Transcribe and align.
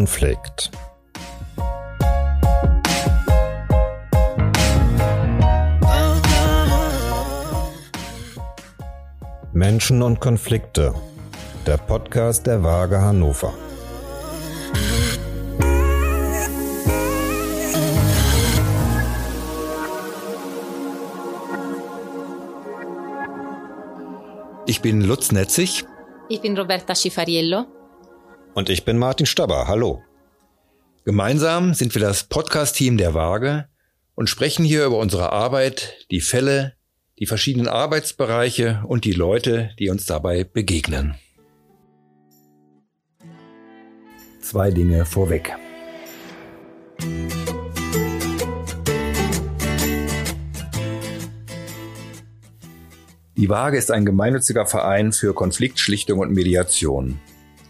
Konflikt. 0.00 0.70
Menschen 9.52 10.00
und 10.00 10.18
Konflikte. 10.18 10.94
Der 11.66 11.76
Podcast 11.76 12.46
der 12.46 12.62
Waage 12.62 13.02
Hannover. 13.02 13.52
Ich 24.64 24.80
bin 24.80 25.02
Lutz 25.02 25.30
Netzig. 25.30 25.84
Ich 26.30 26.40
bin 26.40 26.56
Roberta 26.56 26.94
Schifariello. 26.94 27.79
Und 28.52 28.68
ich 28.68 28.84
bin 28.84 28.98
Martin 28.98 29.26
Staber. 29.26 29.68
Hallo. 29.68 30.02
Gemeinsam 31.04 31.72
sind 31.72 31.94
wir 31.94 32.02
das 32.02 32.24
Podcast-Team 32.24 32.98
der 32.98 33.14
Waage 33.14 33.68
und 34.16 34.28
sprechen 34.28 34.64
hier 34.64 34.86
über 34.86 34.98
unsere 34.98 35.30
Arbeit, 35.30 36.04
die 36.10 36.20
Fälle, 36.20 36.74
die 37.20 37.26
verschiedenen 37.26 37.68
Arbeitsbereiche 37.68 38.82
und 38.86 39.04
die 39.04 39.12
Leute, 39.12 39.70
die 39.78 39.88
uns 39.88 40.04
dabei 40.04 40.42
begegnen. 40.42 41.14
Zwei 44.40 44.72
Dinge 44.72 45.04
vorweg. 45.04 45.54
Die 53.36 53.48
Waage 53.48 53.78
ist 53.78 53.92
ein 53.92 54.04
gemeinnütziger 54.04 54.66
Verein 54.66 55.12
für 55.12 55.34
Konfliktschlichtung 55.34 56.18
und 56.18 56.32
Mediation. 56.32 57.20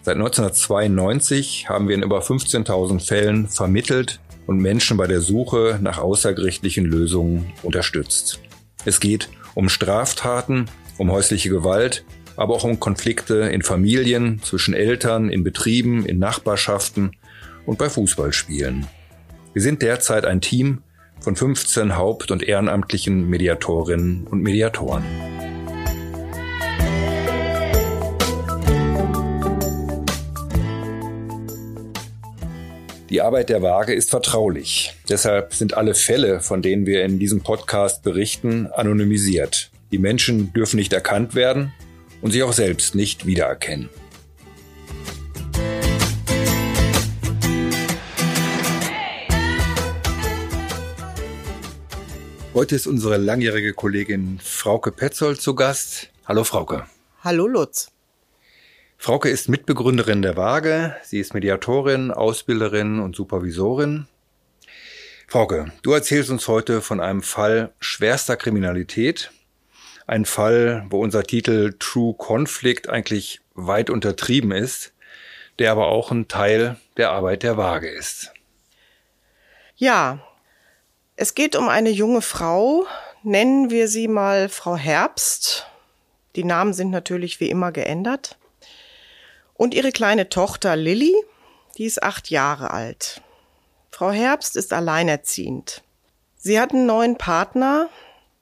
Seit 0.03 0.17
1992 0.17 1.69
haben 1.69 1.89
wir 1.89 1.95
in 1.95 2.03
über 2.03 2.21
15.000 2.21 3.07
Fällen 3.07 3.49
vermittelt 3.49 4.19
und 4.47 4.59
Menschen 4.59 4.97
bei 4.97 5.07
der 5.07 5.21
Suche 5.21 5.79
nach 5.83 5.99
außergerichtlichen 5.99 6.87
Lösungen 6.87 7.53
unterstützt. 7.63 8.41
Es 8.87 8.99
geht 8.99 9.29
um 9.55 9.69
Straftaten, 9.69 10.67
um 10.97 11.11
häusliche 11.11 11.51
Gewalt, 11.51 12.05
aber 12.37 12.55
auch 12.55 12.65
um 12.65 12.81
Konflikte 12.81 13.35
in 13.35 13.63
Familien, 13.63 14.41
zwischen 14.43 14.73
Eltern, 14.73 15.29
in 15.29 15.45
Betrieben, 15.45 16.07
in 16.07 16.19
Nachbarschaften 16.19 17.13
und 17.67 17.77
bei 17.77 17.91
Fußballspielen. 17.91 18.87
Wir 19.53 19.63
sind 19.63 19.83
derzeit 19.83 20.25
ein 20.25 20.41
Team 20.41 20.83
von 21.21 21.37
15 21.37 21.97
haupt- 21.97 22.31
und 22.31 22.43
ehrenamtlichen 22.43 23.29
Mediatorinnen 23.29 24.27
und 24.27 24.43
Mediatoren. 24.43 25.05
Die 33.11 33.23
Arbeit 33.23 33.49
der 33.49 33.61
Waage 33.61 33.93
ist 33.93 34.09
vertraulich. 34.09 34.95
Deshalb 35.09 35.53
sind 35.53 35.75
alle 35.75 35.97
Fälle, 35.97 36.41
von 36.41 36.63
denen 36.63 36.87
wir 36.87 37.05
in 37.05 37.19
diesem 37.19 37.41
Podcast 37.41 38.05
berichten, 38.05 38.69
anonymisiert. 38.69 39.73
Die 39.91 39.99
Menschen 39.99 40.53
dürfen 40.53 40.77
nicht 40.77 40.93
erkannt 40.93 41.35
werden 41.35 41.73
und 42.23 42.31
sich 42.31 42.45
auch 42.45 42.53
selbst 42.53 42.95
nicht 42.95 43.27
wiedererkennen. 43.27 43.89
Heute 52.55 52.77
ist 52.77 52.87
unsere 52.87 53.17
langjährige 53.17 53.73
Kollegin 53.73 54.39
Frauke 54.41 54.93
Petzold 54.93 55.41
zu 55.41 55.57
Gast. 55.57 56.11
Hallo 56.27 56.45
Frauke. 56.45 56.85
Hallo 57.25 57.49
Lutz. 57.49 57.91
Frauke 59.03 59.31
ist 59.31 59.49
Mitbegründerin 59.49 60.21
der 60.21 60.37
Waage. 60.37 60.95
Sie 61.03 61.21
ist 61.21 61.33
Mediatorin, 61.33 62.11
Ausbilderin 62.11 63.01
und 63.01 63.17
Supervisorin. 63.17 64.07
Frauke, 65.27 65.73
du 65.81 65.93
erzählst 65.93 66.29
uns 66.29 66.47
heute 66.49 66.83
von 66.83 67.01
einem 67.01 67.23
Fall 67.23 67.73
schwerster 67.81 68.37
Kriminalität. 68.37 69.31
Ein 70.07 70.27
Fall, 70.27 70.85
wo 70.91 71.03
unser 71.03 71.23
Titel 71.23 71.75
True 71.79 72.13
Conflict 72.13 72.91
eigentlich 72.91 73.41
weit 73.55 73.89
untertrieben 73.89 74.53
ist, 74.53 74.93
der 75.59 75.73
aber 75.73 75.87
auch 75.87 76.11
ein 76.11 76.29
Teil 76.29 76.77
der 76.99 77.11
Arbeit 77.11 77.43
der 77.43 77.57
Waage 77.57 77.89
ist. 77.89 78.35
Ja, 79.77 80.19
es 81.17 81.35
geht 81.35 81.57
um 81.57 81.71
eine 81.71 81.91
junge 81.91 82.21
Frau, 82.21 82.85
nennen 83.23 83.71
wir 83.71 83.89
sie 83.89 84.09
mal 84.09 84.51
Frau 84.51 84.77
Herbst. 84.77 85.67
Die 86.37 86.45
Namen 86.45 86.75
sind 86.75 86.91
natürlich 86.91 87.41
wie 87.41 87.49
immer 87.49 87.73
geändert. 87.73 88.37
Und 89.61 89.75
ihre 89.75 89.93
kleine 89.93 90.31
Tochter 90.31 90.75
Lilly, 90.75 91.15
die 91.77 91.85
ist 91.85 92.03
acht 92.03 92.31
Jahre 92.31 92.71
alt. 92.71 93.21
Frau 93.91 94.11
Herbst 94.11 94.57
ist 94.57 94.73
alleinerziehend. 94.73 95.83
Sie 96.39 96.59
hat 96.59 96.73
einen 96.73 96.87
neuen 96.87 97.19
Partner, 97.19 97.91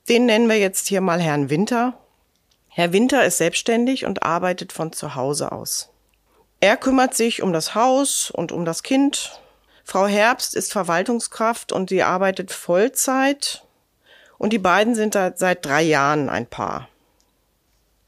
den 0.09 0.27
nennen 0.27 0.49
wir 0.49 0.59
jetzt 0.59 0.87
hier 0.87 1.01
mal 1.01 1.21
Herrn 1.21 1.51
Winter. 1.51 1.99
Herr 2.69 2.93
Winter 2.93 3.25
ist 3.25 3.39
selbstständig 3.39 4.07
und 4.07 4.23
arbeitet 4.23 4.73
von 4.73 4.93
zu 4.93 5.17
Hause 5.17 5.51
aus. 5.51 5.89
Er 6.61 6.77
kümmert 6.77 7.15
sich 7.15 7.43
um 7.43 7.53
das 7.53 7.75
Haus 7.75 8.31
und 8.31 8.53
um 8.53 8.65
das 8.65 8.85
Kind. 8.85 9.41
Frau 9.83 10.07
Herbst 10.07 10.55
ist 10.55 10.71
Verwaltungskraft 10.71 11.73
und 11.73 11.89
sie 11.91 12.05
arbeitet 12.05 12.53
Vollzeit. 12.53 13.65
Und 14.39 14.53
die 14.53 14.61
beiden 14.61 14.95
sind 14.95 15.15
seit 15.15 15.67
drei 15.67 15.83
Jahren 15.83 16.29
ein 16.29 16.47
Paar. 16.47 16.89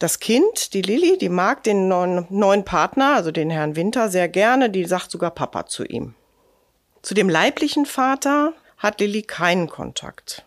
Das 0.01 0.19
Kind, 0.19 0.73
die 0.73 0.81
Lilly, 0.81 1.19
die 1.19 1.29
mag 1.29 1.63
den 1.63 1.87
neuen, 1.87 2.27
neuen 2.31 2.65
Partner, 2.65 3.17
also 3.17 3.31
den 3.31 3.51
Herrn 3.51 3.77
Winter, 3.77 4.09
sehr 4.09 4.31
gerne. 4.31 4.71
Die 4.71 4.87
sagt 4.87 5.11
sogar 5.11 5.31
Papa 5.31 5.67
zu 5.67 5.85
ihm. 5.85 6.15
Zu 7.03 7.13
dem 7.13 7.29
leiblichen 7.29 7.85
Vater 7.85 8.55
hat 8.79 8.99
Lilly 8.99 9.21
keinen 9.21 9.69
Kontakt. 9.69 10.47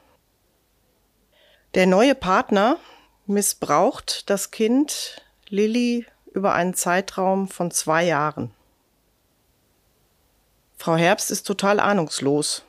Der 1.75 1.85
neue 1.85 2.15
Partner 2.15 2.79
missbraucht 3.27 4.27
das 4.31 4.49
Kind 4.49 5.21
Lilly 5.49 6.07
über 6.33 6.53
einen 6.53 6.73
Zeitraum 6.73 7.47
von 7.47 7.69
zwei 7.69 8.05
Jahren. 8.05 8.51
Frau 10.79 10.95
Herbst 10.95 11.29
ist 11.29 11.43
total 11.45 11.79
ahnungslos. 11.79 12.63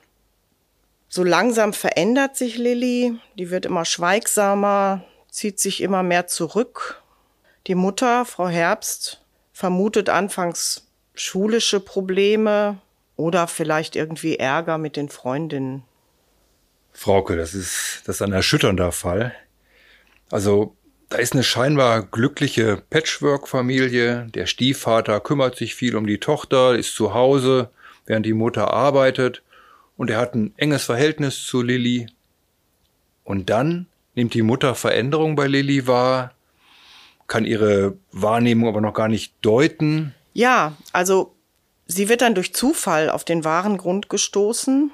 So 1.09 1.23
langsam 1.23 1.73
verändert 1.73 2.37
sich 2.37 2.57
Lilly, 2.59 3.17
die 3.39 3.49
wird 3.49 3.65
immer 3.65 3.85
schweigsamer, 3.85 5.03
zieht 5.35 5.59
sich 5.59 5.81
immer 5.81 6.01
mehr 6.01 6.27
zurück. 6.27 7.03
Die 7.67 7.75
Mutter, 7.75 8.23
Frau 8.23 8.47
Herbst, 8.47 9.21
vermutet 9.51 10.09
anfangs 10.09 10.87
schulische 11.13 11.81
Probleme 11.81 12.77
oder 13.17 13.47
vielleicht 13.47 13.97
irgendwie 13.97 14.37
Ärger 14.37 14.77
mit 14.77 14.95
den 14.95 15.09
Freundinnen. 15.09 15.83
Frauke, 16.93 17.35
das 17.35 17.53
ist, 17.53 18.03
das 18.05 18.17
ist 18.17 18.21
ein 18.21 18.31
erschütternder 18.31 18.93
Fall. 18.93 19.35
Also, 20.31 20.75
da 21.09 21.17
ist 21.17 21.33
eine 21.33 21.43
scheinbar 21.43 22.03
glückliche 22.03 22.81
Patchwork-Familie. 22.89 24.27
Der 24.33 24.45
Stiefvater 24.45 25.19
kümmert 25.19 25.57
sich 25.57 25.75
viel 25.75 25.97
um 25.97 26.07
die 26.07 26.19
Tochter, 26.19 26.75
ist 26.75 26.95
zu 26.95 27.13
Hause, 27.13 27.69
während 28.05 28.25
die 28.25 28.33
Mutter 28.33 28.73
arbeitet. 28.73 29.43
Und 29.97 30.09
er 30.09 30.17
hat 30.17 30.33
ein 30.33 30.53
enges 30.55 30.85
Verhältnis 30.85 31.45
zu 31.45 31.61
Lilly. 31.61 32.07
Und 33.25 33.49
dann 33.49 33.87
nimmt 34.15 34.33
die 34.33 34.41
Mutter 34.41 34.75
Veränderung 34.75 35.35
bei 35.35 35.47
Lilly 35.47 35.87
wahr, 35.87 36.31
kann 37.27 37.45
ihre 37.45 37.97
Wahrnehmung 38.11 38.67
aber 38.67 38.81
noch 38.81 38.93
gar 38.93 39.07
nicht 39.07 39.33
deuten. 39.41 40.13
Ja, 40.33 40.73
also 40.91 41.33
sie 41.85 42.09
wird 42.09 42.21
dann 42.21 42.35
durch 42.35 42.53
Zufall 42.53 43.09
auf 43.09 43.23
den 43.23 43.43
wahren 43.43 43.77
Grund 43.77 44.09
gestoßen. 44.09 44.91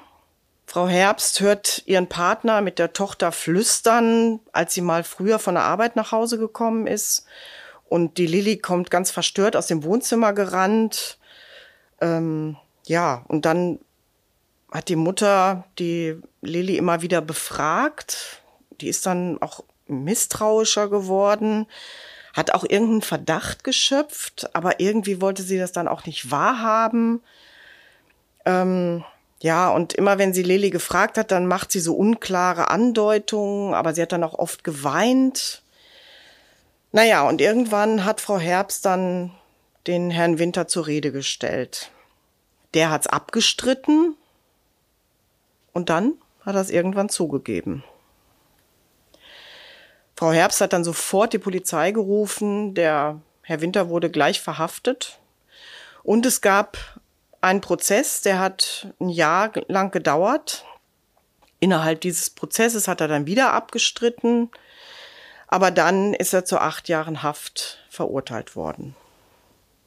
Frau 0.66 0.88
Herbst 0.88 1.40
hört 1.40 1.82
ihren 1.86 2.08
Partner 2.08 2.60
mit 2.60 2.78
der 2.78 2.92
Tochter 2.92 3.32
flüstern, 3.32 4.40
als 4.52 4.74
sie 4.74 4.80
mal 4.80 5.04
früher 5.04 5.38
von 5.38 5.54
der 5.54 5.64
Arbeit 5.64 5.96
nach 5.96 6.12
Hause 6.12 6.38
gekommen 6.38 6.86
ist. 6.86 7.26
Und 7.88 8.16
die 8.16 8.26
Lilly 8.26 8.56
kommt 8.56 8.90
ganz 8.90 9.10
verstört 9.10 9.54
aus 9.54 9.66
dem 9.66 9.84
Wohnzimmer 9.84 10.32
gerannt. 10.32 11.18
Ähm, 12.00 12.56
ja, 12.86 13.24
und 13.28 13.44
dann 13.44 13.80
hat 14.70 14.88
die 14.88 14.96
Mutter 14.96 15.64
die 15.78 16.16
Lilly 16.40 16.78
immer 16.78 17.02
wieder 17.02 17.20
befragt, 17.20 18.41
die 18.80 18.88
ist 18.88 19.06
dann 19.06 19.40
auch 19.40 19.64
misstrauischer 19.86 20.88
geworden, 20.88 21.66
hat 22.34 22.52
auch 22.52 22.64
irgendeinen 22.64 23.02
Verdacht 23.02 23.64
geschöpft, 23.64 24.48
aber 24.54 24.80
irgendwie 24.80 25.20
wollte 25.20 25.42
sie 25.42 25.58
das 25.58 25.72
dann 25.72 25.88
auch 25.88 26.06
nicht 26.06 26.30
wahrhaben. 26.30 27.20
Ähm, 28.44 29.04
ja, 29.40 29.70
und 29.70 29.92
immer 29.92 30.18
wenn 30.18 30.32
sie 30.32 30.42
Lilly 30.42 30.70
gefragt 30.70 31.18
hat, 31.18 31.30
dann 31.30 31.46
macht 31.46 31.72
sie 31.72 31.80
so 31.80 31.94
unklare 31.94 32.70
Andeutungen, 32.70 33.74
aber 33.74 33.92
sie 33.92 34.02
hat 34.02 34.12
dann 34.12 34.24
auch 34.24 34.38
oft 34.38 34.64
geweint. 34.64 35.62
Naja, 36.92 37.26
und 37.28 37.40
irgendwann 37.40 38.04
hat 38.04 38.20
Frau 38.20 38.38
Herbst 38.38 38.84
dann 38.84 39.32
den 39.86 40.10
Herrn 40.10 40.38
Winter 40.38 40.68
zur 40.68 40.86
Rede 40.86 41.10
gestellt. 41.10 41.90
Der 42.74 42.90
hat's 42.90 43.06
abgestritten 43.06 44.16
und 45.72 45.90
dann 45.90 46.14
hat 46.44 46.54
er 46.54 46.60
es 46.60 46.70
irgendwann 46.70 47.08
zugegeben. 47.08 47.82
Frau 50.22 50.30
Herbst 50.30 50.60
hat 50.60 50.72
dann 50.72 50.84
sofort 50.84 51.32
die 51.32 51.40
Polizei 51.40 51.90
gerufen. 51.90 52.74
Der 52.74 53.20
Herr 53.42 53.60
Winter 53.60 53.88
wurde 53.88 54.08
gleich 54.08 54.40
verhaftet. 54.40 55.18
Und 56.04 56.24
es 56.26 56.40
gab 56.40 56.78
ein 57.40 57.60
Prozess, 57.60 58.22
der 58.22 58.38
hat 58.38 58.94
ein 59.00 59.08
Jahr 59.08 59.50
lang 59.66 59.90
gedauert. 59.90 60.64
Innerhalb 61.58 62.02
dieses 62.02 62.30
Prozesses 62.30 62.86
hat 62.86 63.00
er 63.00 63.08
dann 63.08 63.26
wieder 63.26 63.52
abgestritten, 63.52 64.48
aber 65.48 65.72
dann 65.72 66.14
ist 66.14 66.32
er 66.32 66.44
zu 66.44 66.58
acht 66.58 66.88
Jahren 66.88 67.24
Haft 67.24 67.80
verurteilt 67.90 68.54
worden. 68.54 68.94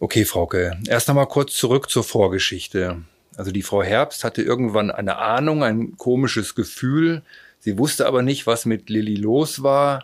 Okay, 0.02 0.26
Frauke, 0.26 0.78
erst 0.86 1.08
einmal 1.08 1.28
kurz 1.28 1.54
zurück 1.54 1.90
zur 1.90 2.04
Vorgeschichte. 2.04 3.04
Also 3.38 3.52
die 3.52 3.64
Frau 3.64 3.84
Herbst 3.84 4.26
hatte 4.26 4.42
irgendwann 4.42 4.92
eine 4.92 5.16
Ahnung, 5.16 5.64
ein 5.64 5.96
komisches 5.96 6.56
Gefühl. 6.56 7.22
Sie 7.60 7.78
wusste 7.78 8.06
aber 8.06 8.22
nicht, 8.22 8.46
was 8.46 8.66
mit 8.66 8.90
Lilly 8.90 9.16
los 9.16 9.64
war. 9.64 10.04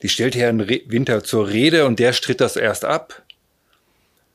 Sie 0.00 0.08
stellte 0.08 0.38
Herrn 0.38 0.68
Winter 0.68 1.22
zur 1.22 1.48
Rede 1.48 1.86
und 1.86 1.98
der 1.98 2.12
stritt 2.12 2.40
das 2.40 2.56
erst 2.56 2.84
ab. 2.84 3.22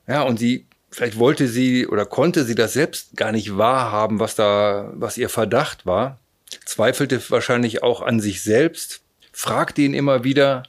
Ja, 0.07 0.21
und 0.21 0.38
sie, 0.38 0.67
vielleicht 0.91 1.17
wollte 1.17 1.47
sie 1.47 1.88
oder 1.88 2.06
konnte 2.06 2.45
sie 2.45 2.56
das 2.56 2.73
selbst 2.73 3.17
gar 3.17 3.31
nicht 3.31 3.57
wahrhaben, 3.57 4.19
was 4.19 4.35
da, 4.35 4.91
was 4.94 5.17
ihr 5.17 5.29
Verdacht 5.29 5.85
war. 5.85 6.19
Zweifelte 6.65 7.21
wahrscheinlich 7.29 7.81
auch 7.81 8.01
an 8.01 8.19
sich 8.19 8.44
selbst, 8.44 9.01
fragte 9.31 9.81
ihn 9.81 9.95
immer 9.95 10.23
wieder, 10.23 10.63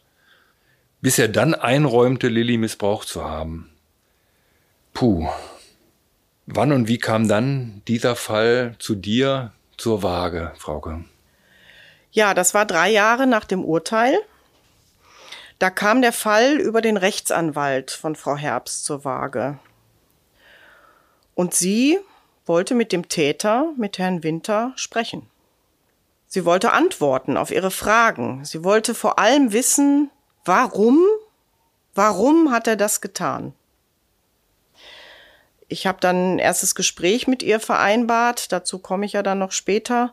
bis 1.02 1.19
er 1.19 1.28
dann 1.28 1.54
einräumte, 1.54 2.28
Lilly 2.28 2.56
missbraucht 2.56 3.06
zu 3.06 3.25
haben. 3.25 3.70
Puh. 4.94 5.28
Wann 6.46 6.72
und 6.72 6.88
wie 6.88 6.99
kam 6.99 7.28
dann 7.28 7.82
dieser 7.87 8.16
Fall 8.16 8.76
zu 8.78 8.94
dir 8.94 9.52
zur 9.76 10.02
Waage, 10.02 10.52
Frauke? 10.56 11.04
Ja, 12.12 12.32
das 12.32 12.54
war 12.54 12.64
drei 12.64 12.90
Jahre 12.90 13.26
nach 13.26 13.44
dem 13.44 13.64
Urteil. 13.64 14.19
Da 15.58 15.70
kam 15.70 16.03
der 16.03 16.12
Fall 16.12 16.61
über 16.61 16.82
den 16.82 16.97
Rechtsanwalt 16.97 17.91
von 17.91 18.14
Frau 18.14 18.37
Herbst 18.37 18.85
zur 18.85 19.05
Waage. 19.05 19.58
Und 21.35 21.55
sie 21.55 21.99
wollte 22.44 22.75
mit 22.75 22.93
dem 22.93 23.08
Täter, 23.08 23.73
mit 23.76 23.99
Herrn 23.99 24.23
Winter, 24.23 24.73
sprechen. 24.76 25.29
Sie 26.29 26.44
wollte 26.44 26.73
Antworten 26.73 27.37
auf 27.37 27.50
ihre 27.50 27.70
Fragen. 27.70 28.44
Sie 28.44 28.64
wollte 28.64 28.94
vor 28.94 29.19
allem 29.19 29.53
wissen, 29.53 30.11
warum, 30.44 30.99
warum 31.94 32.50
hat 32.50 32.67
er 32.67 32.76
das 32.76 33.00
getan? 33.00 33.55
Ich 35.69 35.87
habe 35.87 35.99
dann 36.00 36.35
ein 36.35 36.38
erstes 36.38 36.75
Gespräch 36.75 37.26
mit 37.26 37.43
ihr 37.43 37.59
vereinbart, 37.59 38.52
dazu 38.52 38.79
komme 38.79 39.06
ich 39.06 39.14
ja 39.14 39.23
dann 39.23 39.38
noch 39.38 39.52
später. 39.52 40.12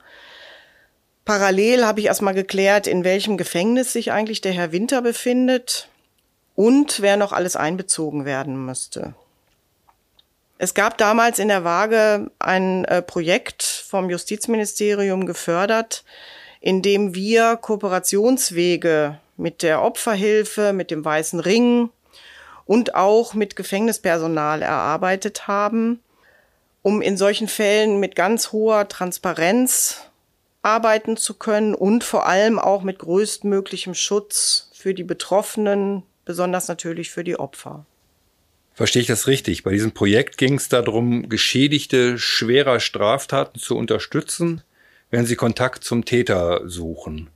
Parallel 1.25 1.85
habe 1.85 2.01
ich 2.01 2.07
erstmal 2.07 2.33
geklärt, 2.33 2.85
in 2.85 3.03
welchem 3.03 3.37
Gefängnis 3.37 3.93
sich 3.93 4.11
eigentlich 4.11 4.41
der 4.41 4.51
Herr 4.51 4.71
Winter 4.71 5.01
befindet 5.01 5.87
und 6.55 7.01
wer 7.01 7.15
noch 7.15 7.31
alles 7.31 7.55
einbezogen 7.55 8.25
werden 8.25 8.65
müsste. 8.65 9.13
Es 10.57 10.73
gab 10.73 10.97
damals 10.97 11.39
in 11.39 11.47
der 11.47 11.63
Waage 11.63 12.29
ein 12.39 12.85
äh, 12.85 13.01
Projekt 13.01 13.63
vom 13.63 14.09
Justizministerium 14.09 15.25
gefördert, 15.25 16.03
in 16.61 16.81
dem 16.81 17.15
wir 17.15 17.57
Kooperationswege 17.57 19.19
mit 19.35 19.63
der 19.63 19.81
Opferhilfe, 19.81 20.73
mit 20.73 20.91
dem 20.91 21.03
Weißen 21.03 21.39
Ring 21.39 21.89
und 22.65 22.95
auch 22.95 23.33
mit 23.33 23.55
Gefängnispersonal 23.55 24.61
erarbeitet 24.61 25.47
haben, 25.47 26.01
um 26.81 27.01
in 27.01 27.17
solchen 27.17 27.47
Fällen 27.47 27.99
mit 27.99 28.15
ganz 28.15 28.51
hoher 28.51 28.87
Transparenz 28.87 30.01
arbeiten 30.63 31.17
zu 31.17 31.35
können 31.35 31.75
und 31.75 32.03
vor 32.03 32.25
allem 32.25 32.57
auch 32.57 32.81
mit 32.81 32.99
größtmöglichem 32.99 33.93
Schutz 33.93 34.69
für 34.73 34.93
die 34.93 35.03
Betroffenen, 35.03 36.03
besonders 36.25 36.67
natürlich 36.67 37.11
für 37.11 37.23
die 37.23 37.37
Opfer. 37.37 37.85
Verstehe 38.73 39.01
ich 39.01 39.07
das 39.07 39.27
richtig? 39.27 39.63
Bei 39.63 39.71
diesem 39.71 39.91
Projekt 39.91 40.37
ging 40.37 40.55
es 40.55 40.69
darum, 40.69 41.29
Geschädigte 41.29 42.17
schwerer 42.17 42.79
Straftaten 42.79 43.59
zu 43.59 43.77
unterstützen, 43.77 44.63
wenn 45.11 45.27
sie 45.27 45.35
Kontakt 45.35 45.83
zum 45.83 46.05
Täter 46.05 46.67
suchen. 46.67 47.29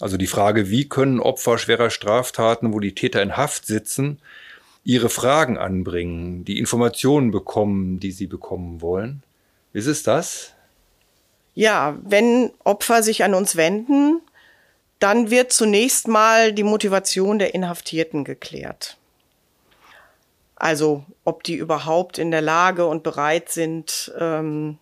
Also 0.00 0.16
die 0.16 0.26
Frage, 0.26 0.70
wie 0.70 0.88
können 0.88 1.20
Opfer 1.20 1.58
schwerer 1.58 1.90
Straftaten, 1.90 2.72
wo 2.72 2.80
die 2.80 2.94
Täter 2.94 3.22
in 3.22 3.36
Haft 3.36 3.66
sitzen, 3.66 4.18
ihre 4.82 5.10
Fragen 5.10 5.56
anbringen, 5.56 6.44
die 6.44 6.58
Informationen 6.58 7.30
bekommen, 7.30 8.00
die 8.00 8.10
sie 8.10 8.26
bekommen 8.26 8.80
wollen. 8.80 9.22
Ist 9.72 9.86
es 9.86 10.02
das? 10.02 10.53
Ja, 11.54 11.96
wenn 12.02 12.50
Opfer 12.64 13.02
sich 13.02 13.22
an 13.24 13.34
uns 13.34 13.56
wenden, 13.56 14.20
dann 14.98 15.30
wird 15.30 15.52
zunächst 15.52 16.08
mal 16.08 16.52
die 16.52 16.62
Motivation 16.62 17.38
der 17.38 17.54
Inhaftierten 17.54 18.24
geklärt. 18.24 18.96
Also 20.56 21.04
ob 21.24 21.42
die 21.42 21.54
überhaupt 21.54 22.18
in 22.18 22.30
der 22.30 22.40
Lage 22.40 22.86
und 22.86 23.02
bereit 23.02 23.50
sind, 23.50 24.12
ähm, 24.18 24.78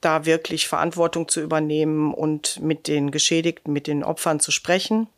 da 0.00 0.24
wirklich 0.24 0.66
Verantwortung 0.66 1.28
zu 1.28 1.40
übernehmen 1.40 2.14
und 2.14 2.60
mit 2.60 2.88
den 2.88 3.10
Geschädigten, 3.10 3.72
mit 3.72 3.86
den 3.86 4.02
Opfern 4.02 4.40
zu 4.40 4.50
sprechen. 4.50 5.08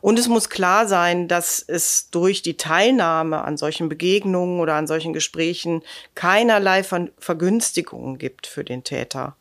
Und 0.00 0.18
es 0.18 0.26
muss 0.26 0.48
klar 0.48 0.88
sein, 0.88 1.28
dass 1.28 1.62
es 1.66 2.08
durch 2.10 2.42
die 2.42 2.56
Teilnahme 2.56 3.42
an 3.42 3.56
solchen 3.56 3.88
Begegnungen 3.88 4.60
oder 4.60 4.74
an 4.74 4.86
solchen 4.86 5.12
Gesprächen 5.12 5.82
keinerlei 6.14 6.82
Vergünstigungen 6.82 8.18
gibt 8.18 8.46
für 8.46 8.64
den 8.64 8.84
Täter. 8.84 9.36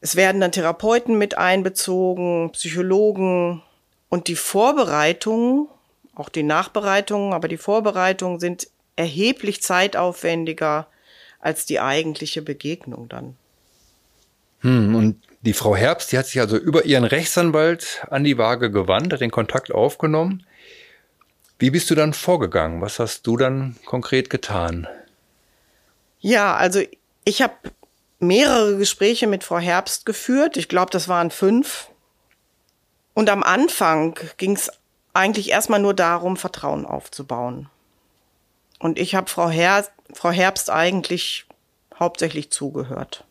Es 0.00 0.16
werden 0.16 0.40
dann 0.40 0.52
Therapeuten 0.52 1.18
mit 1.18 1.36
einbezogen, 1.36 2.50
Psychologen 2.52 3.62
und 4.08 4.28
die 4.28 4.36
Vorbereitungen, 4.36 5.68
auch 6.14 6.28
die 6.28 6.42
Nachbereitungen, 6.42 7.32
aber 7.32 7.48
die 7.48 7.56
Vorbereitungen 7.56 8.40
sind 8.40 8.68
erheblich 8.96 9.62
zeitaufwendiger 9.62 10.86
als 11.40 11.66
die 11.66 11.80
eigentliche 11.80 12.42
Begegnung 12.42 13.08
dann. 13.08 13.36
Hm, 14.60 14.94
und 14.94 15.22
die 15.42 15.52
Frau 15.52 15.76
Herbst, 15.76 16.10
die 16.10 16.18
hat 16.18 16.26
sich 16.26 16.40
also 16.40 16.56
über 16.56 16.84
ihren 16.84 17.04
Rechtsanwalt 17.04 18.04
an 18.10 18.24
die 18.24 18.38
Waage 18.38 18.70
gewandt, 18.70 19.12
hat 19.12 19.20
den 19.20 19.30
Kontakt 19.30 19.72
aufgenommen. 19.72 20.44
Wie 21.60 21.70
bist 21.70 21.90
du 21.90 21.94
dann 21.94 22.12
vorgegangen? 22.12 22.80
Was 22.80 22.98
hast 22.98 23.26
du 23.26 23.36
dann 23.36 23.76
konkret 23.84 24.30
getan? 24.30 24.86
Ja, 26.20 26.56
also 26.56 26.82
ich 27.24 27.42
habe 27.42 27.54
mehrere 28.18 28.76
Gespräche 28.76 29.26
mit 29.26 29.44
Frau 29.44 29.58
Herbst 29.58 30.06
geführt. 30.06 30.56
Ich 30.56 30.68
glaube, 30.68 30.90
das 30.90 31.08
waren 31.08 31.30
fünf. 31.30 31.88
Und 33.14 33.30
am 33.30 33.42
Anfang 33.42 34.18
ging 34.36 34.54
es 34.54 34.70
eigentlich 35.12 35.50
erstmal 35.50 35.80
nur 35.80 35.94
darum, 35.94 36.36
Vertrauen 36.36 36.86
aufzubauen. 36.86 37.68
Und 38.78 38.98
ich 38.98 39.14
habe 39.14 39.28
Frau, 39.28 39.48
Her 39.48 39.86
Frau 40.12 40.30
Herbst 40.30 40.70
eigentlich 40.70 41.46
hauptsächlich 41.98 42.50
zugehört. 42.50 43.24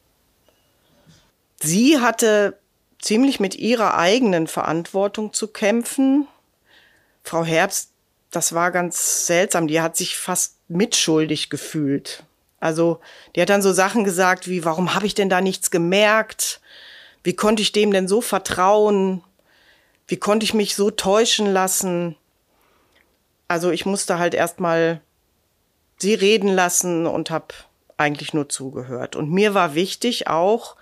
Sie 1.61 1.99
hatte 1.99 2.57
ziemlich 2.99 3.39
mit 3.39 3.55
ihrer 3.55 3.97
eigenen 3.97 4.47
Verantwortung 4.47 5.33
zu 5.33 5.47
kämpfen. 5.47 6.27
Frau 7.23 7.43
Herbst, 7.43 7.91
das 8.31 8.53
war 8.53 8.71
ganz 8.71 9.25
seltsam, 9.25 9.67
die 9.67 9.81
hat 9.81 9.95
sich 9.95 10.17
fast 10.17 10.57
mitschuldig 10.67 11.49
gefühlt. 11.49 12.23
Also 12.59 12.99
die 13.35 13.41
hat 13.41 13.49
dann 13.49 13.61
so 13.61 13.71
Sachen 13.71 14.03
gesagt 14.03 14.47
wie, 14.47 14.65
warum 14.65 14.93
habe 14.93 15.05
ich 15.05 15.15
denn 15.15 15.29
da 15.29 15.41
nichts 15.41 15.71
gemerkt? 15.71 16.59
Wie 17.23 17.35
konnte 17.35 17.61
ich 17.61 17.71
dem 17.71 17.91
denn 17.91 18.07
so 18.07 18.21
vertrauen? 18.21 19.23
Wie 20.07 20.17
konnte 20.17 20.43
ich 20.43 20.53
mich 20.53 20.75
so 20.75 20.89
täuschen 20.89 21.51
lassen? 21.51 22.15
Also 23.47 23.71
ich 23.71 23.85
musste 23.85 24.19
halt 24.19 24.33
erstmal 24.33 25.01
sie 25.97 26.13
reden 26.13 26.49
lassen 26.49 27.05
und 27.05 27.29
habe 27.29 27.47
eigentlich 27.97 28.33
nur 28.33 28.49
zugehört. 28.49 29.15
Und 29.15 29.31
mir 29.31 29.53
war 29.53 29.73
wichtig 29.73 30.27
auch, 30.27 30.75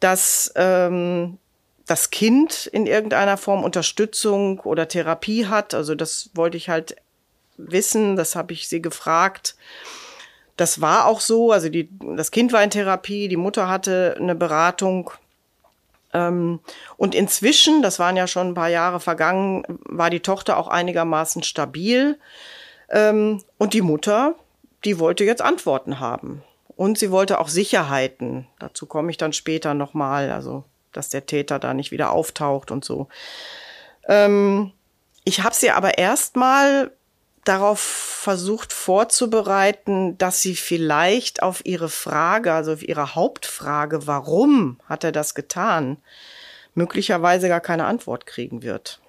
dass 0.00 0.52
ähm, 0.56 1.38
das 1.86 2.10
Kind 2.10 2.66
in 2.66 2.86
irgendeiner 2.86 3.36
Form 3.36 3.64
Unterstützung 3.64 4.60
oder 4.60 4.88
Therapie 4.88 5.46
hat. 5.46 5.74
Also 5.74 5.94
das 5.94 6.30
wollte 6.34 6.56
ich 6.56 6.68
halt 6.68 6.96
wissen, 7.56 8.16
das 8.16 8.36
habe 8.36 8.52
ich 8.52 8.68
sie 8.68 8.80
gefragt. 8.80 9.56
Das 10.56 10.80
war 10.80 11.06
auch 11.06 11.20
so. 11.20 11.52
Also 11.52 11.68
die, 11.68 11.88
das 12.16 12.30
Kind 12.30 12.52
war 12.52 12.62
in 12.62 12.70
Therapie, 12.70 13.28
die 13.28 13.36
Mutter 13.36 13.68
hatte 13.68 14.16
eine 14.18 14.34
Beratung. 14.34 15.10
Ähm, 16.12 16.60
und 16.96 17.14
inzwischen, 17.14 17.82
das 17.82 17.98
waren 17.98 18.16
ja 18.16 18.26
schon 18.26 18.48
ein 18.48 18.54
paar 18.54 18.68
Jahre 18.68 19.00
vergangen, 19.00 19.64
war 19.84 20.10
die 20.10 20.20
Tochter 20.20 20.58
auch 20.58 20.68
einigermaßen 20.68 21.42
stabil. 21.42 22.18
Ähm, 22.90 23.42
und 23.58 23.72
die 23.74 23.80
Mutter, 23.80 24.34
die 24.84 24.98
wollte 24.98 25.24
jetzt 25.24 25.42
Antworten 25.42 26.00
haben. 26.00 26.42
Und 26.76 26.98
sie 26.98 27.10
wollte 27.10 27.38
auch 27.38 27.48
Sicherheiten. 27.48 28.46
Dazu 28.58 28.86
komme 28.86 29.10
ich 29.10 29.16
dann 29.16 29.32
später 29.32 29.74
nochmal. 29.74 30.30
Also, 30.30 30.64
dass 30.92 31.08
der 31.08 31.26
Täter 31.26 31.58
da 31.58 31.74
nicht 31.74 31.90
wieder 31.90 32.10
auftaucht 32.10 32.70
und 32.70 32.84
so. 32.84 33.08
Ähm, 34.08 34.72
ich 35.24 35.42
habe 35.42 35.54
sie 35.54 35.70
aber 35.70 35.98
erstmal 35.98 36.90
darauf 37.44 37.80
versucht 37.80 38.72
vorzubereiten, 38.72 40.16
dass 40.18 40.40
sie 40.42 40.54
vielleicht 40.54 41.42
auf 41.42 41.64
ihre 41.66 41.88
Frage, 41.88 42.52
also 42.52 42.72
auf 42.72 42.82
ihre 42.82 43.14
Hauptfrage, 43.14 44.06
warum 44.06 44.78
hat 44.88 45.04
er 45.04 45.12
das 45.12 45.34
getan, 45.34 45.98
möglicherweise 46.74 47.48
gar 47.48 47.60
keine 47.60 47.86
Antwort 47.86 48.26
kriegen 48.26 48.62
wird. 48.62 49.00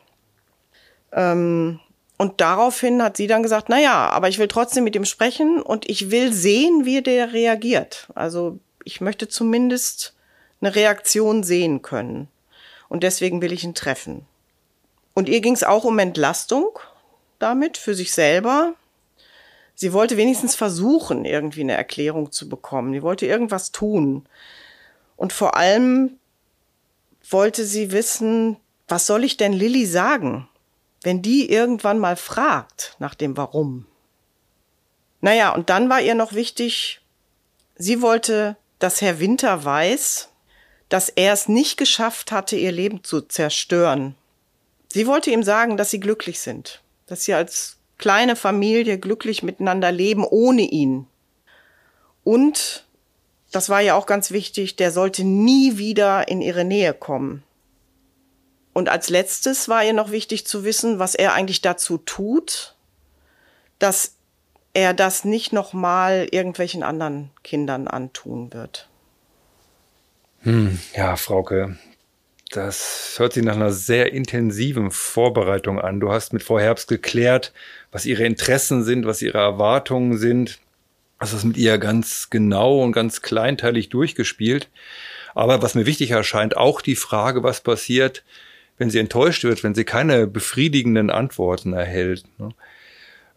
Ähm, 1.12 1.80
Und 2.18 2.42
daraufhin 2.42 3.04
hat 3.04 3.18
sie 3.18 3.28
dann 3.28 3.44
gesagt, 3.44 3.70
na 3.70 3.80
ja, 3.80 4.10
aber 4.10 4.30
ich 4.30 4.40
will 4.40 4.48
trotzdem 4.48 4.84
mit 4.84 4.96
ihm 4.96 5.06
sprechen 5.06 5.62
und 5.62 5.90
ich 5.90 6.10
will 6.10 6.32
sehen, 6.34 6.86
wie 6.86 7.02
der 7.02 7.34
reagiert. 7.34 8.08
Also 8.16 8.60
ich 8.84 9.02
möchte 9.02 9.28
zumindest 9.28 10.16
eine 10.62 10.74
Reaktion 10.76 11.44
sehen 11.44 11.82
können. 11.82 12.30
Und 12.88 13.04
deswegen 13.04 13.42
will 13.42 13.52
ich 13.52 13.64
ihn 13.64 13.74
treffen. 13.76 14.26
Und 15.14 15.28
ihr 15.28 15.42
ging 15.42 15.54
es 15.54 15.64
auch 15.64 15.84
um 15.84 16.00
Entlastung 16.00 16.80
damit 17.44 17.78
für 17.78 17.94
sich 17.94 18.12
selber. 18.12 18.74
Sie 19.76 19.94
wollte 19.94 20.18
wenigstens 20.18 20.56
versuchen, 20.56 21.26
irgendwie 21.26 21.62
eine 21.62 21.74
Erklärung 21.74 22.32
zu 22.32 22.50
bekommen. 22.50 22.94
Sie 22.94 23.04
wollte 23.04 23.26
irgendwas 23.26 23.72
tun. 23.72 24.26
Und 25.16 25.34
vor 25.34 25.56
allem 25.56 26.18
wollte 27.30 27.66
sie 27.66 27.92
wissen, 27.92 28.58
was 28.88 29.06
soll 29.06 29.24
ich 29.24 29.38
denn 29.38 29.54
Lilly 29.54 29.86
sagen? 29.86 30.48
wenn 31.04 31.22
die 31.22 31.50
irgendwann 31.52 32.00
mal 32.00 32.16
fragt 32.16 32.96
nach 33.00 33.14
dem 33.14 33.38
Warum. 33.38 33.86
Naja, 35.22 35.54
und 35.54 35.70
dann 35.70 35.90
war 35.90 36.02
ihr 36.02 36.16
noch 36.16 36.34
wichtig, 36.34 37.02
sie 37.76 38.02
wollte, 38.02 38.58
dass 38.80 39.02
Herr 39.02 39.20
Winter 39.20 39.64
weiß, 39.64 40.30
dass 40.90 41.10
er 41.10 41.34
es 41.34 41.48
nicht 41.48 41.78
geschafft 41.78 42.32
hatte, 42.32 42.56
ihr 42.56 42.72
Leben 42.72 43.04
zu 43.04 43.22
zerstören. 43.22 44.16
Sie 44.88 45.08
wollte 45.08 45.32
ihm 45.32 45.44
sagen, 45.44 45.78
dass 45.78 45.92
sie 45.92 46.00
glücklich 46.00 46.40
sind, 46.40 46.82
dass 47.06 47.24
sie 47.24 47.34
als 47.34 47.78
kleine 47.98 48.36
Familie 48.36 48.98
glücklich 48.98 49.44
miteinander 49.44 49.92
leben 49.92 50.26
ohne 50.26 50.64
ihn. 50.64 51.08
Und, 52.24 52.86
das 53.52 53.70
war 53.70 53.82
ja 53.82 53.96
auch 53.96 54.06
ganz 54.06 54.32
wichtig, 54.32 54.76
der 54.76 54.92
sollte 54.92 55.24
nie 55.24 55.78
wieder 55.78 56.28
in 56.28 56.42
ihre 56.42 56.66
Nähe 56.66 56.94
kommen. 56.94 57.44
Und 58.74 58.90
als 58.90 59.10
letztes 59.10 59.70
war 59.70 59.84
ihr 59.84 59.94
noch 59.94 60.12
wichtig 60.12 60.48
zu 60.48 60.64
wissen, 60.64 60.98
was 60.98 61.14
er 61.14 61.34
eigentlich 61.34 61.62
dazu 61.62 62.00
tut, 62.00 62.76
dass 63.78 64.16
er 64.74 64.94
das 64.94 65.24
nicht 65.24 65.54
nochmal 65.54 66.28
irgendwelchen 66.32 66.82
anderen 66.82 67.30
Kindern 67.44 67.88
antun 67.88 68.52
wird. 68.54 68.90
Hm, 70.40 70.80
ja, 70.96 71.16
Frauke, 71.16 71.78
das 72.54 73.16
hört 73.18 73.34
sich 73.34 73.44
nach 73.44 73.56
einer 73.56 73.72
sehr 73.72 74.14
intensiven 74.14 74.92
Vorbereitung 74.92 75.80
an. 75.80 76.00
Du 76.00 76.12
hast 76.12 76.34
mit 76.34 76.44
Frau 76.44 76.60
Herbst 76.60 76.88
geklärt, 76.88 77.54
was 77.92 78.06
ihre 78.06 78.24
Interessen 78.24 78.84
sind, 78.84 79.06
was 79.06 79.22
ihre 79.22 79.40
Erwartungen 79.40 80.18
sind. 80.18 80.60
Hast 81.20 81.34
das 81.34 81.44
mit 81.44 81.58
ihr 81.58 81.78
ganz 81.78 82.30
genau 82.30 82.82
und 82.82 82.92
ganz 82.92 83.22
kleinteilig 83.22 83.90
durchgespielt. 83.90 84.70
Aber 85.36 85.62
was 85.62 85.76
mir 85.76 85.86
wichtig 85.86 86.12
erscheint, 86.12 86.58
auch 86.58 86.82
die 86.82 86.96
Frage, 86.96 87.44
was 87.44 87.62
passiert, 87.62 88.24
wenn 88.78 88.90
sie 88.90 89.00
enttäuscht 89.00 89.44
wird, 89.44 89.64
wenn 89.64 89.76
sie 89.76 89.84
keine 89.84 90.28
befriedigenden 90.28 91.10
Antworten 91.10 91.74
erhält. 91.74 92.26
Ne? 92.38 92.50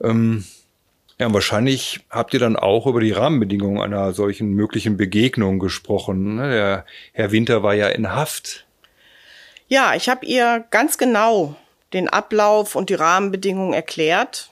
Ähm, 0.03 0.45
ja, 1.19 1.33
wahrscheinlich 1.33 2.01
habt 2.11 2.35
ihr 2.35 2.41
dann 2.41 2.57
auch 2.57 2.87
über 2.87 3.01
die 3.01 3.13
Rahmenbedingungen 3.13 3.81
einer 3.81 4.13
solchen 4.13 4.53
möglichen 4.53 4.97
Begegnung 4.97 5.59
gesprochen. 5.59 6.37
Ne? 6.37 6.51
Der 6.51 6.87
Herr 7.13 7.33
Winter 7.33 7.63
war 7.63 7.75
ja 7.75 7.89
in 7.89 8.13
Haft. 8.13 8.66
Ja, 9.69 9.95
ich 9.95 10.09
habe 10.09 10.25
ihr 10.25 10.65
ganz 10.71 10.97
genau 10.97 11.57
den 11.93 12.09
Ablauf 12.09 12.77
und 12.77 12.89
die 12.89 12.95
Rahmenbedingungen 12.95 13.75
erklärt. 13.75 14.51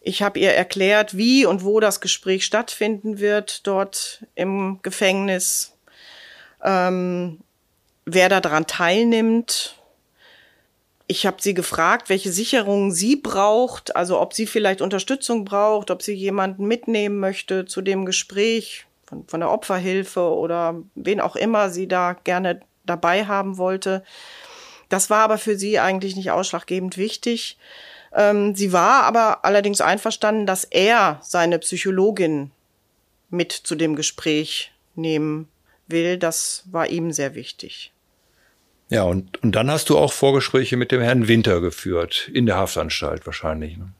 Ich 0.00 0.22
habe 0.22 0.38
ihr 0.38 0.52
erklärt, 0.52 1.16
wie 1.16 1.46
und 1.46 1.64
wo 1.64 1.80
das 1.80 2.00
Gespräch 2.00 2.44
stattfinden 2.44 3.18
wird 3.18 3.66
dort 3.66 4.24
im 4.34 4.80
Gefängnis, 4.82 5.76
ähm, 6.62 7.40
wer 8.04 8.28
daran 8.28 8.66
teilnimmt, 8.66 9.76
ich 11.08 11.24
habe 11.24 11.36
sie 11.40 11.54
gefragt, 11.54 12.08
welche 12.08 12.32
Sicherungen 12.32 12.90
sie 12.90 13.14
braucht, 13.14 13.94
also 13.94 14.20
ob 14.20 14.34
sie 14.34 14.46
vielleicht 14.46 14.80
Unterstützung 14.80 15.44
braucht, 15.44 15.92
ob 15.92 16.02
sie 16.02 16.14
jemanden 16.14 16.66
mitnehmen 16.66 17.20
möchte 17.20 17.64
zu 17.64 17.80
dem 17.80 18.06
Gespräch 18.06 18.86
von, 19.04 19.26
von 19.28 19.38
der 19.38 19.52
Opferhilfe 19.52 20.20
oder 20.20 20.82
wen 20.96 21.20
auch 21.20 21.36
immer 21.36 21.70
sie 21.70 21.86
da 21.86 22.14
gerne 22.14 22.60
dabei 22.86 23.26
haben 23.26 23.58
wollte. 23.58 24.04
Das 24.88 25.10
war 25.10 25.20
aber 25.20 25.38
für 25.38 25.58
sie 25.58 25.78
eigentlich 25.78 26.16
nicht 26.16 26.30
ausschlaggebend 26.30 26.96
wichtig. 26.96 27.58
Ähm, 28.14 28.54
sie 28.54 28.72
war 28.72 29.02
aber 29.02 29.44
allerdings 29.44 29.80
einverstanden, 29.80 30.46
dass 30.46 30.64
er 30.64 31.20
seine 31.22 31.58
Psychologin 31.58 32.50
mit 33.30 33.52
zu 33.52 33.74
dem 33.74 33.96
Gespräch 33.96 34.72
nehmen 34.94 35.48
will. 35.88 36.16
Das 36.16 36.64
war 36.70 36.88
ihm 36.88 37.12
sehr 37.12 37.34
wichtig. 37.34 37.92
Ja, 38.88 39.02
und, 39.02 39.42
und 39.42 39.52
dann 39.52 39.70
hast 39.70 39.88
du 39.90 39.98
auch 39.98 40.12
Vorgespräche 40.12 40.76
mit 40.76 40.92
dem 40.92 41.00
Herrn 41.00 41.26
Winter 41.26 41.60
geführt, 41.60 42.30
in 42.32 42.46
der 42.46 42.56
Haftanstalt 42.56 43.26
wahrscheinlich. 43.26 43.76
Ne? 43.76 43.92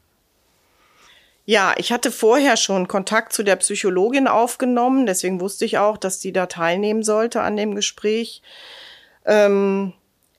Ja, 1.49 1.73
ich 1.77 1.93
hatte 1.93 2.11
vorher 2.11 2.57
schon 2.57 2.89
Kontakt 2.89 3.31
zu 3.31 3.41
der 3.41 3.55
Psychologin 3.55 4.27
aufgenommen, 4.27 5.05
deswegen 5.05 5.39
wusste 5.39 5.63
ich 5.63 5.77
auch, 5.77 5.95
dass 5.95 6.19
die 6.19 6.33
da 6.33 6.47
teilnehmen 6.47 7.03
sollte 7.03 7.41
an 7.41 7.55
dem 7.55 7.73
Gespräch. 7.73 8.41
Ähm, 9.25 9.93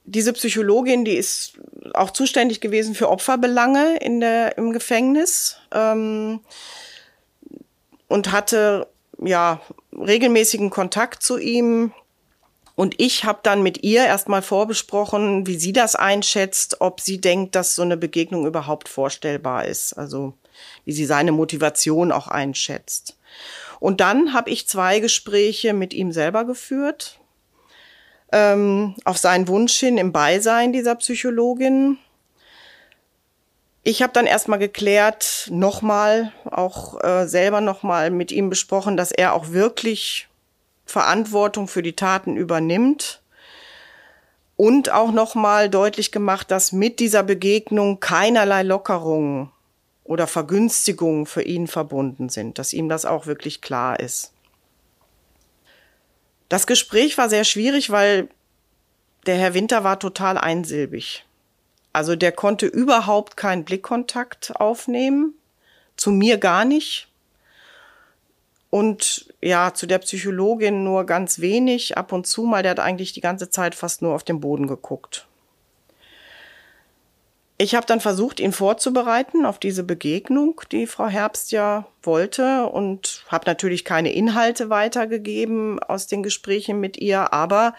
diese 0.05 0.35
Psychologin, 0.35 1.07
die 1.07 1.17
ist 1.17 1.55
auch 1.95 2.11
zuständig 2.11 2.61
gewesen 2.61 2.95
für 2.95 3.09
Opferbelange 3.09 3.97
in 4.03 4.21
der, 4.21 4.59
im 4.59 4.75
Gefängnis 4.75 5.57
ähm, 5.73 6.41
und 8.09 8.31
hatte 8.31 8.87
ja 9.19 9.62
regelmäßigen 9.93 10.69
Kontakt 10.69 11.23
zu 11.23 11.38
ihm 11.38 11.95
und 12.75 12.97
ich 12.99 13.25
habe 13.25 13.41
dann 13.43 13.62
mit 13.62 13.83
ihr 13.83 14.05
erstmal 14.05 14.43
vorbesprochen, 14.43 15.47
wie 15.47 15.57
sie 15.57 15.73
das 15.73 15.97
einschätzt, 15.97 16.83
ob 16.83 17.00
sie 17.00 17.19
denkt, 17.19 17.55
dass 17.55 17.75
so 17.75 17.81
eine 17.81 17.97
Begegnung 17.97 18.47
überhaupt 18.47 18.91
vorstellbar 18.91 19.65
ist. 19.65 19.95
Also 19.95 20.35
wie 20.85 20.93
sie 20.93 21.07
seine 21.07 21.33
Motivation 21.33 22.12
auch 22.12 22.29
einschätzt. 22.29 23.17
Und 23.81 24.00
dann 24.00 24.33
habe 24.33 24.50
ich 24.50 24.69
zwei 24.69 25.00
Gespräche 25.00 25.73
mit 25.73 25.95
ihm 25.95 26.12
selber 26.12 26.45
geführt, 26.45 27.21
ähm, 28.33 28.95
auf 29.05 29.19
seinen 29.19 29.49
Wunsch 29.49 29.77
hin 29.79 29.99
im 29.99 30.12
Beisein 30.12 30.73
dieser 30.73 30.97
Psychologin. 30.97 31.99
Ich 33.85 34.03
habe 34.03 34.12
dann 34.12 34.27
erstmal 34.27 34.59
geklärt, 34.59 35.49
nochmal, 35.50 36.33
auch 36.45 37.03
äh, 37.03 37.27
selber 37.27 37.61
nochmal 37.61 38.11
mit 38.11 38.33
ihm 38.33 38.50
besprochen, 38.50 38.97
dass 38.97 39.12
er 39.12 39.33
auch 39.33 39.53
wirklich 39.53 40.29
Verantwortung 40.85 41.69
für 41.69 41.83
die 41.83 41.95
Taten 41.97 42.37
übernimmt. 42.37 43.23
Und 44.57 44.91
auch 44.91 45.12
nochmal 45.12 45.71
deutlich 45.71 46.11
gemacht, 46.11 46.50
dass 46.50 46.73
mit 46.73 46.99
dieser 46.99 47.23
Begegnung 47.23 48.00
keinerlei 48.00 48.65
Lockerungen 48.65 49.53
oder 50.09 50.27
Vergünstigungen 50.27 51.27
für 51.27 51.43
ihn 51.43 51.67
verbunden 51.67 52.31
sind, 52.31 52.59
dass 52.59 52.73
ihm 52.73 52.88
das 52.88 53.05
auch 53.05 53.27
wirklich 53.27 53.61
klar 53.61 54.00
ist. 54.00 54.33
Das 56.49 56.67
Gespräch 56.67 57.19
war 57.19 57.29
sehr 57.29 57.45
schwierig, 57.45 57.91
weil 57.91 58.29
der 59.27 59.37
Herr 59.37 59.53
Winter 59.53 59.85
war 59.85 60.00
total 60.00 60.38
einsilbig. 60.38 61.27
Also 61.93 62.17
der 62.17 62.33
konnte 62.33 62.65
überhaupt 62.65 63.37
keinen 63.37 63.67
Blickkontakt 63.67 64.57
aufnehmen, 64.57 65.35
zu 65.97 66.11
mir 66.11 66.38
gar 66.38 66.65
nicht. 66.65 67.09
Und 68.71 69.27
ja, 69.43 69.75
zu 69.75 69.87
der 69.87 69.99
Psychologin 69.99 70.85
nur 70.85 71.05
ganz 71.05 71.41
wenig, 71.41 71.99
ab 71.99 72.12
und 72.12 72.27
zu 72.27 72.45
mal, 72.45 72.62
der 72.62 72.71
hat 72.71 72.81
eigentlich 72.81 73.12
die 73.12 73.21
ganze 73.21 73.50
Zeit 73.50 73.75
fast 73.75 74.00
nur 74.00 74.15
auf 74.15 74.25
den 74.25 74.41
Boden 74.41 74.69
geguckt. 74.69 75.27
Ich 77.61 77.75
habe 77.75 77.87
dann 77.87 78.00
versucht, 78.00 78.38
ihn 78.38 78.53
vorzubereiten 78.53 79.45
auf 79.45 79.59
diese 79.59 79.83
Begegnung, 79.83 80.61
die 80.71 80.87
Frau 80.87 81.09
Herbst 81.09 81.50
ja 81.50 81.88
wollte 82.05 82.67
und 82.67 83.25
habe 83.27 83.47
natürlich 83.47 83.85
keine 83.85 84.12
Inhalte 84.12 84.71
weitergegeben 84.71 85.81
aus 85.83 86.07
den 86.07 86.23
Gesprächen 86.23 86.79
mit 86.79 86.99
ihr, 86.99 87.33
aber 87.33 87.75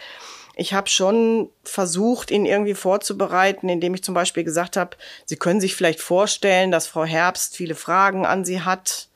ich 0.58 0.74
habe 0.74 0.90
schon 0.90 1.50
versucht, 1.64 2.30
ihn 2.30 2.46
irgendwie 2.46 2.74
vorzubereiten, 2.74 3.70
indem 3.70 3.94
ich 3.94 4.04
zum 4.04 4.14
Beispiel 4.14 4.44
gesagt 4.44 4.76
habe, 4.76 4.98
Sie 5.26 5.38
können 5.38 5.62
sich 5.62 5.74
vielleicht 5.74 6.02
vorstellen, 6.02 6.72
dass 6.72 6.86
Frau 6.88 7.06
Herbst 7.06 7.56
viele 7.56 7.76
Fragen 7.76 8.26
an 8.26 8.44
Sie 8.44 8.60
hat, 8.60 9.08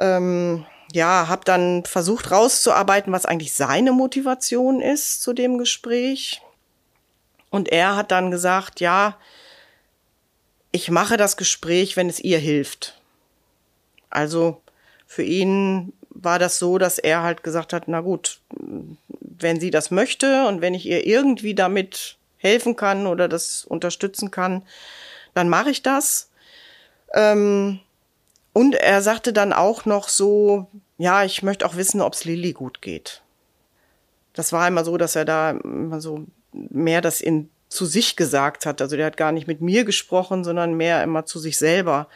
ähm, 0.00 0.66
ja, 0.92 1.28
habe 1.28 1.44
dann 1.44 1.84
versucht 1.84 2.32
rauszuarbeiten, 2.32 3.12
was 3.12 3.26
eigentlich 3.26 3.52
seine 3.52 3.92
Motivation 3.92 4.80
ist 4.80 5.22
zu 5.22 5.32
dem 5.32 5.58
Gespräch. 5.58 6.42
Und 7.50 7.68
er 7.68 7.96
hat 7.96 8.10
dann 8.10 8.30
gesagt, 8.30 8.80
ja, 8.80 9.16
ich 10.72 10.90
mache 10.90 11.16
das 11.16 11.36
Gespräch, 11.36 11.96
wenn 11.96 12.08
es 12.08 12.20
ihr 12.20 12.38
hilft. 12.38 13.00
Also 14.08 14.62
für 15.06 15.24
ihn 15.24 15.92
war 16.10 16.38
das 16.38 16.58
so, 16.58 16.78
dass 16.78 16.98
er 16.98 17.22
halt 17.22 17.42
gesagt 17.42 17.72
hat, 17.72 17.84
na 17.86 18.00
gut, 18.00 18.40
wenn 19.18 19.58
sie 19.58 19.70
das 19.70 19.90
möchte 19.90 20.46
und 20.46 20.60
wenn 20.60 20.74
ich 20.74 20.86
ihr 20.86 21.06
irgendwie 21.06 21.54
damit 21.54 22.16
helfen 22.36 22.76
kann 22.76 23.06
oder 23.06 23.28
das 23.28 23.64
unterstützen 23.64 24.30
kann, 24.30 24.62
dann 25.34 25.48
mache 25.48 25.70
ich 25.70 25.82
das. 25.82 26.30
Ähm, 27.14 27.80
und 28.52 28.74
er 28.74 29.02
sagte 29.02 29.32
dann 29.32 29.52
auch 29.52 29.84
noch 29.84 30.08
so, 30.08 30.68
ja, 30.98 31.24
ich 31.24 31.42
möchte 31.42 31.66
auch 31.66 31.76
wissen, 31.76 32.00
ob 32.00 32.14
es 32.14 32.24
Lilly 32.24 32.52
gut 32.52 32.82
geht. 32.82 33.22
Das 34.32 34.52
war 34.52 34.66
immer 34.68 34.84
so, 34.84 34.96
dass 34.96 35.16
er 35.16 35.24
da 35.24 35.50
immer 35.50 36.00
so 36.00 36.26
mehr 36.52 37.00
das 37.00 37.20
in 37.20 37.50
zu 37.70 37.86
sich 37.86 38.16
gesagt 38.16 38.66
hat. 38.66 38.82
Also 38.82 38.96
der 38.96 39.06
hat 39.06 39.16
gar 39.16 39.32
nicht 39.32 39.46
mit 39.46 39.62
mir 39.62 39.84
gesprochen, 39.84 40.44
sondern 40.44 40.74
mehr 40.74 41.02
immer 41.02 41.24
zu 41.24 41.38
sich 41.38 41.56
selber. 41.56 42.08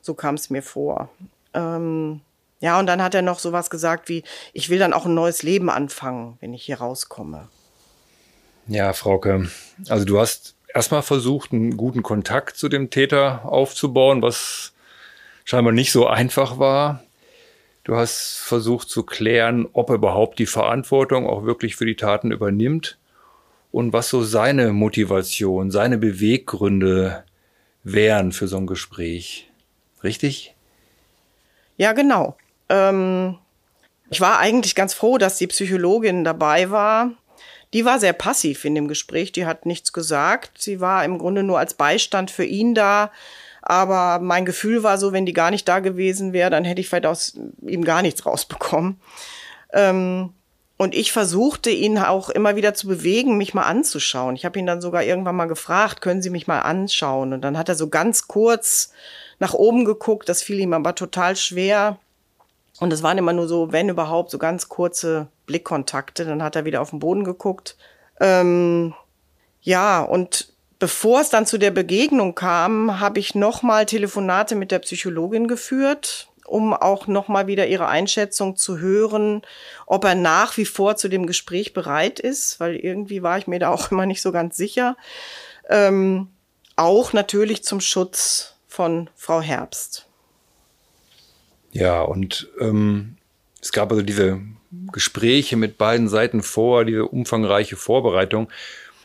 So 0.00 0.14
kam 0.14 0.34
es 0.34 0.50
mir 0.50 0.62
vor. 0.62 1.10
Ähm, 1.54 2.22
ja, 2.60 2.78
und 2.80 2.86
dann 2.86 3.02
hat 3.02 3.14
er 3.14 3.22
noch 3.22 3.38
sowas 3.38 3.70
gesagt 3.70 4.08
wie, 4.08 4.24
ich 4.52 4.70
will 4.70 4.78
dann 4.78 4.94
auch 4.94 5.04
ein 5.04 5.14
neues 5.14 5.42
Leben 5.42 5.68
anfangen, 5.68 6.38
wenn 6.40 6.54
ich 6.54 6.64
hier 6.64 6.78
rauskomme. 6.78 7.48
Ja, 8.66 8.92
Frauke, 8.94 9.50
also 9.88 10.04
du 10.04 10.18
hast 10.18 10.54
erstmal 10.72 11.02
versucht, 11.02 11.52
einen 11.52 11.76
guten 11.76 12.02
Kontakt 12.02 12.56
zu 12.56 12.68
dem 12.68 12.88
Täter 12.88 13.44
aufzubauen, 13.44 14.22
was 14.22 14.72
scheinbar 15.44 15.72
nicht 15.72 15.92
so 15.92 16.06
einfach 16.06 16.58
war. 16.58 17.02
Du 17.84 17.96
hast 17.96 18.38
versucht 18.38 18.88
zu 18.88 19.02
klären, 19.02 19.68
ob 19.72 19.90
er 19.90 19.96
überhaupt 19.96 20.38
die 20.38 20.46
Verantwortung 20.46 21.28
auch 21.28 21.44
wirklich 21.44 21.76
für 21.76 21.84
die 21.84 21.96
Taten 21.96 22.30
übernimmt 22.30 22.96
und 23.72 23.92
was 23.92 24.08
so 24.08 24.22
seine 24.22 24.72
Motivation, 24.72 25.70
seine 25.70 25.98
Beweggründe 25.98 27.24
wären 27.82 28.30
für 28.32 28.46
so 28.46 28.58
ein 28.58 28.66
Gespräch. 28.66 29.50
Richtig? 30.04 30.54
Ja, 31.76 31.92
genau. 31.92 32.36
Ähm, 32.68 33.38
ich 34.10 34.20
war 34.20 34.38
eigentlich 34.38 34.74
ganz 34.74 34.94
froh, 34.94 35.18
dass 35.18 35.38
die 35.38 35.46
Psychologin 35.46 36.22
dabei 36.22 36.70
war. 36.70 37.12
Die 37.72 37.86
war 37.86 37.98
sehr 37.98 38.12
passiv 38.12 38.66
in 38.66 38.74
dem 38.74 38.86
Gespräch, 38.86 39.32
die 39.32 39.46
hat 39.46 39.64
nichts 39.64 39.94
gesagt. 39.94 40.60
Sie 40.60 40.80
war 40.80 41.04
im 41.04 41.16
Grunde 41.16 41.42
nur 41.42 41.58
als 41.58 41.72
Beistand 41.72 42.30
für 42.30 42.44
ihn 42.44 42.74
da. 42.74 43.10
Aber 43.62 44.18
mein 44.18 44.44
Gefühl 44.44 44.82
war 44.82 44.98
so, 44.98 45.12
wenn 45.12 45.24
die 45.24 45.32
gar 45.32 45.50
nicht 45.50 45.66
da 45.66 45.78
gewesen 45.78 46.34
wäre, 46.34 46.50
dann 46.50 46.64
hätte 46.64 46.82
ich 46.82 46.88
vielleicht 46.88 47.06
aus 47.06 47.38
ihm 47.62 47.84
gar 47.84 48.02
nichts 48.02 48.26
rausbekommen. 48.26 49.00
Ähm, 49.72 50.34
und 50.82 50.96
ich 50.96 51.12
versuchte 51.12 51.70
ihn 51.70 51.96
auch 51.96 52.28
immer 52.28 52.56
wieder 52.56 52.74
zu 52.74 52.88
bewegen, 52.88 53.36
mich 53.36 53.54
mal 53.54 53.62
anzuschauen. 53.62 54.34
Ich 54.34 54.44
habe 54.44 54.58
ihn 54.58 54.66
dann 54.66 54.80
sogar 54.80 55.04
irgendwann 55.04 55.36
mal 55.36 55.46
gefragt, 55.46 56.00
können 56.00 56.22
Sie 56.22 56.30
mich 56.30 56.48
mal 56.48 56.58
anschauen? 56.58 57.32
Und 57.32 57.42
dann 57.42 57.56
hat 57.56 57.68
er 57.68 57.76
so 57.76 57.88
ganz 57.88 58.26
kurz 58.26 58.90
nach 59.38 59.54
oben 59.54 59.84
geguckt. 59.84 60.28
Das 60.28 60.42
fiel 60.42 60.58
ihm 60.58 60.72
aber 60.72 60.96
total 60.96 61.36
schwer. 61.36 61.98
Und 62.80 62.92
es 62.92 63.04
waren 63.04 63.16
immer 63.16 63.32
nur 63.32 63.46
so, 63.46 63.70
wenn 63.70 63.90
überhaupt, 63.90 64.32
so 64.32 64.38
ganz 64.38 64.68
kurze 64.68 65.28
Blickkontakte. 65.46 66.24
Dann 66.24 66.42
hat 66.42 66.56
er 66.56 66.64
wieder 66.64 66.80
auf 66.80 66.90
den 66.90 66.98
Boden 66.98 67.22
geguckt. 67.22 67.76
Ähm, 68.18 68.92
ja, 69.60 70.02
und 70.02 70.52
bevor 70.80 71.20
es 71.20 71.30
dann 71.30 71.46
zu 71.46 71.58
der 71.58 71.70
Begegnung 71.70 72.34
kam, 72.34 72.98
habe 72.98 73.20
ich 73.20 73.36
nochmal 73.36 73.86
Telefonate 73.86 74.56
mit 74.56 74.72
der 74.72 74.80
Psychologin 74.80 75.46
geführt 75.46 76.31
um 76.52 76.74
auch 76.74 77.06
nochmal 77.06 77.46
wieder 77.46 77.66
ihre 77.66 77.88
Einschätzung 77.88 78.56
zu 78.56 78.78
hören, 78.78 79.42
ob 79.86 80.04
er 80.04 80.14
nach 80.14 80.56
wie 80.58 80.66
vor 80.66 80.96
zu 80.96 81.08
dem 81.08 81.26
Gespräch 81.26 81.72
bereit 81.72 82.20
ist, 82.20 82.60
weil 82.60 82.76
irgendwie 82.76 83.22
war 83.22 83.38
ich 83.38 83.46
mir 83.46 83.58
da 83.58 83.70
auch 83.70 83.90
immer 83.90 84.06
nicht 84.06 84.22
so 84.22 84.32
ganz 84.32 84.56
sicher. 84.56 84.96
Ähm, 85.68 86.28
auch 86.76 87.12
natürlich 87.12 87.64
zum 87.64 87.80
Schutz 87.80 88.54
von 88.68 89.08
Frau 89.16 89.40
Herbst. 89.40 90.06
Ja, 91.72 92.02
und 92.02 92.48
ähm, 92.60 93.16
es 93.60 93.72
gab 93.72 93.90
also 93.90 94.02
diese 94.02 94.40
Gespräche 94.92 95.56
mit 95.56 95.78
beiden 95.78 96.08
Seiten 96.08 96.42
vor, 96.42 96.84
diese 96.84 97.06
umfangreiche 97.06 97.76
Vorbereitung. 97.76 98.50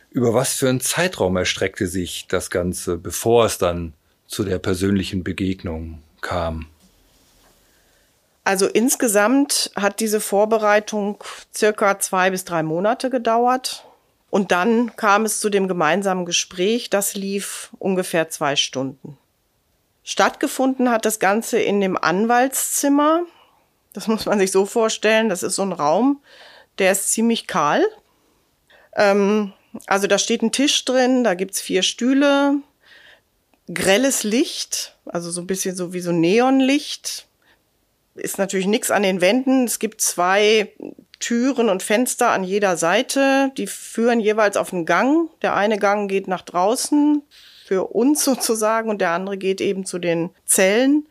Über 0.10 0.34
was 0.34 0.54
für 0.54 0.70
einen 0.70 0.82
Zeitraum 0.82 1.38
erstreckte 1.38 1.88
sich 1.88 2.25
das 2.27 2.50
Ganze, 2.50 2.98
bevor 2.98 3.46
es 3.46 3.58
dann 3.58 3.94
zu 4.27 4.44
der 4.44 4.60
persönlichen 4.60 5.24
Begegnung 5.24 6.01
kam? 6.22 6.68
Also 8.48 8.66
insgesamt 8.66 9.72
hat 9.75 10.00
diese 10.00 10.22
Vorbereitung 10.22 11.22
circa 11.54 12.00
zwei 12.00 12.30
bis 12.30 12.46
drei 12.46 12.63
Monate 12.63 13.10
gedauert. 13.10 13.84
Und 14.30 14.54
dann 14.54 14.96
kam 14.96 15.25
es 15.25 15.42
zu 15.42 15.50
dem 15.50 15.68
gemeinsamen 15.68 16.25
Gespräch. 16.25 16.89
Das 16.89 17.14
lief 17.14 17.72
ungefähr 17.77 18.29
zwei 18.29 18.55
Stunden. 18.55 19.18
Stattgefunden 20.01 20.90
hat 20.90 21.03
das 21.03 21.20
Ganze 21.20 21.60
in 21.60 21.81
dem 21.81 21.98
Anwaltszimmer. 21.98 23.24
Das 23.92 24.07
muss 24.07 24.25
man 24.25 24.40
sich 24.40 24.53
so 24.53 24.66
vorstellen. 24.66 25.27
Das 25.27 25.44
ist 25.44 25.55
so 25.55 25.64
ein 25.64 25.74
Raum, 25.74 26.22
der 26.79 26.94
ist 26.94 27.12
ziemlich 27.12 27.48
kahl. 27.48 27.86
Ähm, 28.96 29.51
also 29.88 30.07
da 30.07 30.18
steht 30.18 30.42
ein 30.42 30.53
Tisch 30.53 30.86
drin, 30.86 31.25
da 31.25 31.33
gibt's 31.33 31.60
vier 31.60 31.83
Stühle, 31.83 32.55
grelles 33.68 34.24
Licht, 34.24 34.96
also 35.05 35.31
so 35.31 35.42
ein 35.42 35.48
bisschen 35.48 35.75
so 35.75 35.92
wie 35.92 36.00
so 36.00 36.14
Neonlicht, 36.14 37.26
ist 38.18 38.38
natürlich 38.38 38.68
nichts 38.68 38.92
an 38.92 39.03
den 39.03 39.22
Wänden. 39.22 39.66
Es 39.66 39.80
gibt 39.80 40.01
zwei 40.01 40.72
Türen 41.20 41.70
und 41.70 41.84
Fenster 41.84 42.30
an 42.30 42.44
jeder 42.44 42.77
Seite. 42.77 43.51
Die 43.58 43.68
führen 43.68 44.20
jeweils 44.20 44.58
auf 44.58 44.74
einen 44.74 44.86
Gang. 44.86 45.30
Der 45.42 45.56
eine 45.56 45.77
Gang 45.77 46.10
geht 46.10 46.27
nach 46.27 46.42
draußen 46.42 47.24
für 47.66 47.86
uns 47.86 48.24
sozusagen 48.25 48.90
und 48.90 49.01
der 49.01 49.12
andere 49.12 49.38
geht 49.38 49.62
eben 49.62 49.86
zu 49.86 50.00
den 50.00 50.30
Zellen. 50.46 51.08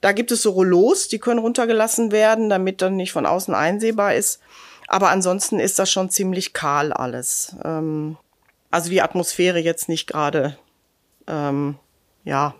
Da 0.00 0.12
gibt 0.12 0.32
es 0.32 0.42
so 0.42 0.52
Rollos, 0.52 1.08
die 1.08 1.18
können 1.18 1.40
runtergelassen 1.40 2.10
werden, 2.10 2.48
damit 2.48 2.80
dann 2.80 2.96
nicht 2.96 3.12
von 3.12 3.26
außen 3.26 3.54
einsehbar 3.54 4.14
ist. 4.14 4.40
Aber 4.88 5.10
ansonsten 5.10 5.60
ist 5.60 5.78
das 5.78 5.90
schon 5.90 6.10
ziemlich 6.10 6.52
kahl 6.52 6.92
alles. 6.92 7.54
Ähm, 7.64 8.16
also 8.70 8.88
die 8.88 9.02
Atmosphäre 9.02 9.58
jetzt 9.58 9.88
nicht 9.88 10.06
gerade, 10.06 10.56
ähm, 11.26 11.76
ja, 12.24 12.54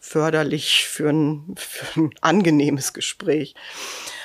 förderlich 0.00 0.88
für 0.88 1.10
ein, 1.10 1.54
für 1.56 2.00
ein 2.00 2.10
angenehmes 2.20 2.92
Gespräch. 2.92 3.54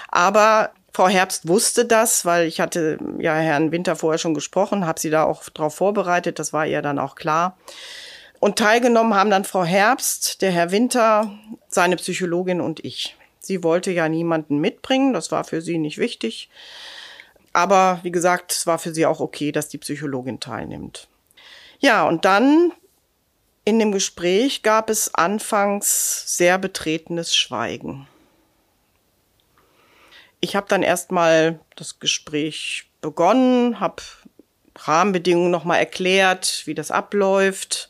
Aber 0.09 0.71
Frau 0.93 1.09
Herbst 1.09 1.47
wusste 1.47 1.83
das, 1.83 2.23
weil 2.23 2.47
ich 2.47 2.61
hatte 2.61 2.97
ja 3.19 3.35
Herrn 3.35 3.73
Winter 3.73 3.97
vorher 3.97 4.17
schon 4.17 4.33
gesprochen, 4.33 4.87
habe 4.87 4.99
sie 4.99 5.09
da 5.09 5.23
auch 5.25 5.43
darauf 5.49 5.75
vorbereitet, 5.75 6.39
das 6.39 6.53
war 6.53 6.65
ihr 6.65 6.81
dann 6.81 6.99
auch 6.99 7.15
klar. 7.15 7.57
Und 8.39 8.57
teilgenommen 8.57 9.13
haben 9.13 9.29
dann 9.29 9.43
Frau 9.43 9.65
Herbst, 9.65 10.41
der 10.41 10.51
Herr 10.51 10.71
Winter, 10.71 11.37
seine 11.67 11.97
Psychologin 11.97 12.61
und 12.61 12.83
ich. 12.85 13.17
Sie 13.39 13.61
wollte 13.61 13.91
ja 13.91 14.07
niemanden 14.07 14.59
mitbringen, 14.59 15.13
das 15.13 15.31
war 15.31 15.43
für 15.43 15.61
sie 15.61 15.77
nicht 15.77 15.97
wichtig. 15.97 16.49
Aber 17.51 17.99
wie 18.03 18.11
gesagt, 18.11 18.53
es 18.53 18.65
war 18.65 18.79
für 18.79 18.93
sie 18.93 19.05
auch 19.05 19.19
okay, 19.19 19.51
dass 19.51 19.67
die 19.67 19.77
Psychologin 19.77 20.39
teilnimmt. 20.39 21.07
Ja, 21.79 22.07
und 22.07 22.23
dann 22.23 22.71
in 23.65 23.79
dem 23.79 23.91
Gespräch 23.91 24.61
gab 24.61 24.89
es 24.89 25.13
anfangs 25.15 26.37
sehr 26.37 26.59
betretenes 26.59 27.35
Schweigen. 27.35 28.07
Ich 30.39 30.55
habe 30.55 30.67
dann 30.69 30.83
erstmal 30.83 31.59
das 31.75 31.99
Gespräch 31.99 32.87
begonnen, 33.01 33.79
habe 33.79 34.03
Rahmenbedingungen 34.77 35.49
nochmal 35.49 35.79
erklärt, 35.79 36.61
wie 36.65 36.75
das 36.75 36.91
abläuft, 36.91 37.89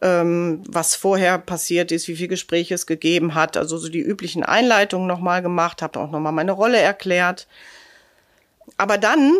ähm, 0.00 0.62
was 0.66 0.94
vorher 0.96 1.38
passiert 1.38 1.92
ist, 1.92 2.08
wie 2.08 2.16
viele 2.16 2.28
Gespräche 2.28 2.74
es 2.74 2.86
gegeben 2.86 3.34
hat, 3.34 3.58
also 3.58 3.76
so 3.76 3.90
die 3.90 4.00
üblichen 4.00 4.42
Einleitungen 4.42 5.06
nochmal 5.06 5.42
gemacht, 5.42 5.82
habe 5.82 6.00
auch 6.00 6.10
nochmal 6.10 6.32
meine 6.32 6.52
Rolle 6.52 6.78
erklärt. 6.78 7.46
Aber 8.78 8.96
dann 8.96 9.34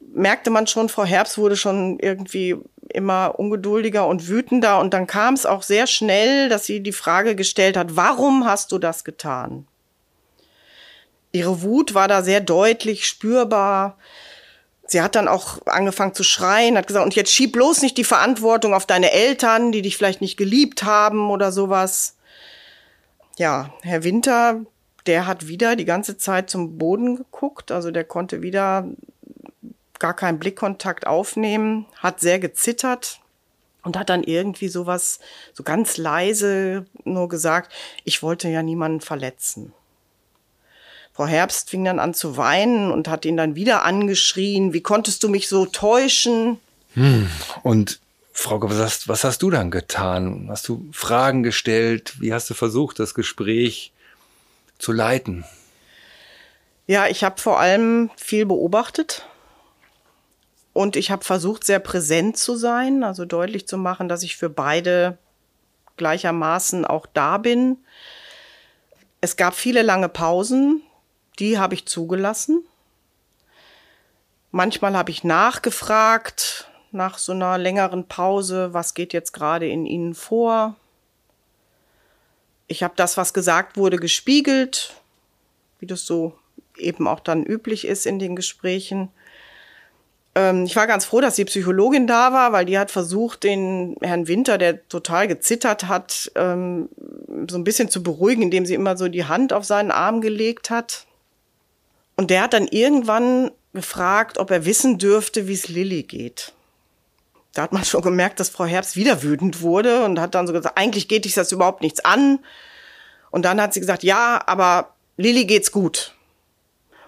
merkte 0.00 0.50
man 0.50 0.66
schon, 0.66 0.88
Frau 0.88 1.04
Herbst 1.04 1.38
wurde 1.38 1.56
schon 1.56 1.98
irgendwie 2.00 2.56
immer 2.88 3.38
ungeduldiger 3.38 4.06
und 4.06 4.28
wütender. 4.28 4.80
Und 4.80 4.94
dann 4.94 5.06
kam 5.06 5.34
es 5.34 5.46
auch 5.46 5.62
sehr 5.62 5.86
schnell, 5.86 6.48
dass 6.48 6.66
sie 6.66 6.80
die 6.80 6.92
Frage 6.92 7.34
gestellt 7.36 7.76
hat, 7.76 7.96
warum 7.96 8.44
hast 8.44 8.72
du 8.72 8.78
das 8.78 9.04
getan? 9.04 9.66
Ihre 11.32 11.62
Wut 11.62 11.94
war 11.94 12.08
da 12.08 12.22
sehr 12.22 12.40
deutlich 12.40 13.06
spürbar. 13.06 13.96
Sie 14.86 15.00
hat 15.00 15.14
dann 15.14 15.28
auch 15.28 15.64
angefangen 15.66 16.14
zu 16.14 16.24
schreien, 16.24 16.76
hat 16.76 16.88
gesagt, 16.88 17.04
und 17.04 17.14
jetzt 17.14 17.32
schieb 17.32 17.52
bloß 17.52 17.82
nicht 17.82 17.96
die 17.96 18.04
Verantwortung 18.04 18.74
auf 18.74 18.86
deine 18.86 19.12
Eltern, 19.12 19.70
die 19.70 19.82
dich 19.82 19.96
vielleicht 19.96 20.20
nicht 20.20 20.36
geliebt 20.36 20.82
haben 20.82 21.30
oder 21.30 21.52
sowas. 21.52 22.16
Ja, 23.38 23.72
Herr 23.82 24.02
Winter, 24.02 24.62
der 25.06 25.28
hat 25.28 25.46
wieder 25.46 25.76
die 25.76 25.84
ganze 25.84 26.16
Zeit 26.16 26.50
zum 26.50 26.76
Boden 26.76 27.14
geguckt, 27.14 27.70
also 27.70 27.92
der 27.92 28.02
konnte 28.02 28.42
wieder 28.42 28.88
gar 30.00 30.14
keinen 30.14 30.40
Blickkontakt 30.40 31.06
aufnehmen, 31.06 31.86
hat 31.98 32.18
sehr 32.18 32.40
gezittert 32.40 33.20
und 33.82 33.96
hat 33.96 34.10
dann 34.10 34.24
irgendwie 34.24 34.68
sowas, 34.68 35.20
so 35.52 35.62
ganz 35.62 35.96
leise 35.96 36.86
nur 37.04 37.28
gesagt, 37.28 37.72
ich 38.04 38.22
wollte 38.22 38.48
ja 38.48 38.62
niemanden 38.62 39.00
verletzen. 39.00 39.72
Frau 41.12 41.26
Herbst 41.26 41.70
fing 41.70 41.84
dann 41.84 41.98
an 41.98 42.14
zu 42.14 42.36
weinen 42.36 42.90
und 42.90 43.08
hat 43.08 43.24
ihn 43.24 43.36
dann 43.36 43.54
wieder 43.54 43.82
angeschrien, 43.84 44.72
wie 44.72 44.82
konntest 44.82 45.22
du 45.22 45.28
mich 45.28 45.48
so 45.48 45.66
täuschen? 45.66 46.58
Hm. 46.94 47.28
Und 47.62 48.00
Frau 48.32 48.60
hast, 48.70 49.06
was 49.08 49.24
hast 49.24 49.42
du 49.42 49.50
dann 49.50 49.70
getan? 49.70 50.46
Hast 50.48 50.66
du 50.68 50.88
Fragen 50.92 51.42
gestellt? 51.42 52.14
Wie 52.20 52.32
hast 52.32 52.48
du 52.48 52.54
versucht, 52.54 52.98
das 52.98 53.14
Gespräch 53.14 53.92
zu 54.78 54.92
leiten? 54.92 55.44
Ja, 56.86 57.06
ich 57.06 57.22
habe 57.22 57.40
vor 57.40 57.60
allem 57.60 58.10
viel 58.16 58.46
beobachtet 58.46 59.26
und 60.72 60.96
ich 60.96 61.10
habe 61.10 61.24
versucht, 61.24 61.64
sehr 61.64 61.80
präsent 61.80 62.36
zu 62.36 62.56
sein, 62.56 63.02
also 63.02 63.24
deutlich 63.24 63.66
zu 63.66 63.76
machen, 63.76 64.08
dass 64.08 64.22
ich 64.22 64.36
für 64.36 64.50
beide 64.50 65.18
gleichermaßen 65.96 66.84
auch 66.84 67.06
da 67.12 67.38
bin. 67.38 67.78
Es 69.20 69.36
gab 69.36 69.54
viele 69.54 69.82
lange 69.82 70.08
Pausen, 70.08 70.82
die 71.38 71.58
habe 71.58 71.74
ich 71.74 71.86
zugelassen. 71.86 72.64
Manchmal 74.50 74.96
habe 74.96 75.10
ich 75.10 75.24
nachgefragt, 75.24 76.70
nach 76.92 77.18
so 77.18 77.32
einer 77.32 77.56
längeren 77.58 78.06
Pause, 78.06 78.72
was 78.72 78.94
geht 78.94 79.12
jetzt 79.12 79.32
gerade 79.32 79.68
in 79.68 79.86
Ihnen 79.86 80.14
vor. 80.14 80.76
Ich 82.66 82.82
habe 82.82 82.94
das, 82.96 83.16
was 83.16 83.32
gesagt 83.32 83.76
wurde, 83.76 83.96
gespiegelt, 83.96 84.94
wie 85.78 85.86
das 85.86 86.04
so 86.06 86.36
eben 86.76 87.06
auch 87.06 87.20
dann 87.20 87.44
üblich 87.44 87.86
ist 87.86 88.06
in 88.06 88.18
den 88.18 88.36
Gesprächen. 88.36 89.10
Ähm, 90.34 90.64
ich 90.64 90.76
war 90.76 90.86
ganz 90.86 91.04
froh, 91.04 91.20
dass 91.20 91.36
die 91.36 91.44
Psychologin 91.44 92.06
da 92.06 92.32
war, 92.32 92.52
weil 92.52 92.64
die 92.64 92.78
hat 92.78 92.90
versucht, 92.90 93.42
den 93.42 93.96
Herrn 94.00 94.28
Winter, 94.28 94.58
der 94.58 94.86
total 94.88 95.28
gezittert 95.28 95.88
hat, 95.88 96.30
ähm, 96.36 96.88
so 97.48 97.56
ein 97.56 97.64
bisschen 97.64 97.88
zu 97.88 98.02
beruhigen, 98.02 98.42
indem 98.42 98.66
sie 98.66 98.74
immer 98.74 98.96
so 98.96 99.08
die 99.08 99.24
Hand 99.24 99.52
auf 99.52 99.64
seinen 99.64 99.90
Arm 99.90 100.20
gelegt 100.20 100.70
hat. 100.70 101.06
Und 102.16 102.30
der 102.30 102.42
hat 102.42 102.52
dann 102.52 102.68
irgendwann 102.68 103.50
gefragt, 103.72 104.38
ob 104.38 104.50
er 104.50 104.64
wissen 104.64 104.98
dürfte, 104.98 105.48
wie 105.48 105.54
es 105.54 105.68
Lilly 105.68 106.02
geht. 106.02 106.52
Da 107.54 107.62
hat 107.62 107.72
man 107.72 107.84
schon 107.86 108.02
gemerkt, 108.02 108.38
dass 108.38 108.50
Frau 108.50 108.64
Herbst 108.64 108.96
wieder 108.96 109.22
wütend 109.22 109.62
wurde 109.62 110.04
und 110.04 110.20
hat 110.20 110.34
dann 110.34 110.46
so 110.46 110.52
gesagt, 110.52 110.78
eigentlich 110.78 111.08
geht 111.08 111.24
dich 111.24 111.34
das 111.34 111.52
überhaupt 111.52 111.82
nichts 111.82 112.04
an. 112.04 112.40
Und 113.30 113.44
dann 113.44 113.60
hat 113.60 113.74
sie 113.74 113.80
gesagt, 113.80 114.02
ja, 114.02 114.42
aber 114.46 114.94
Lilly 115.16 115.44
geht's 115.44 115.72
gut. 115.72 116.14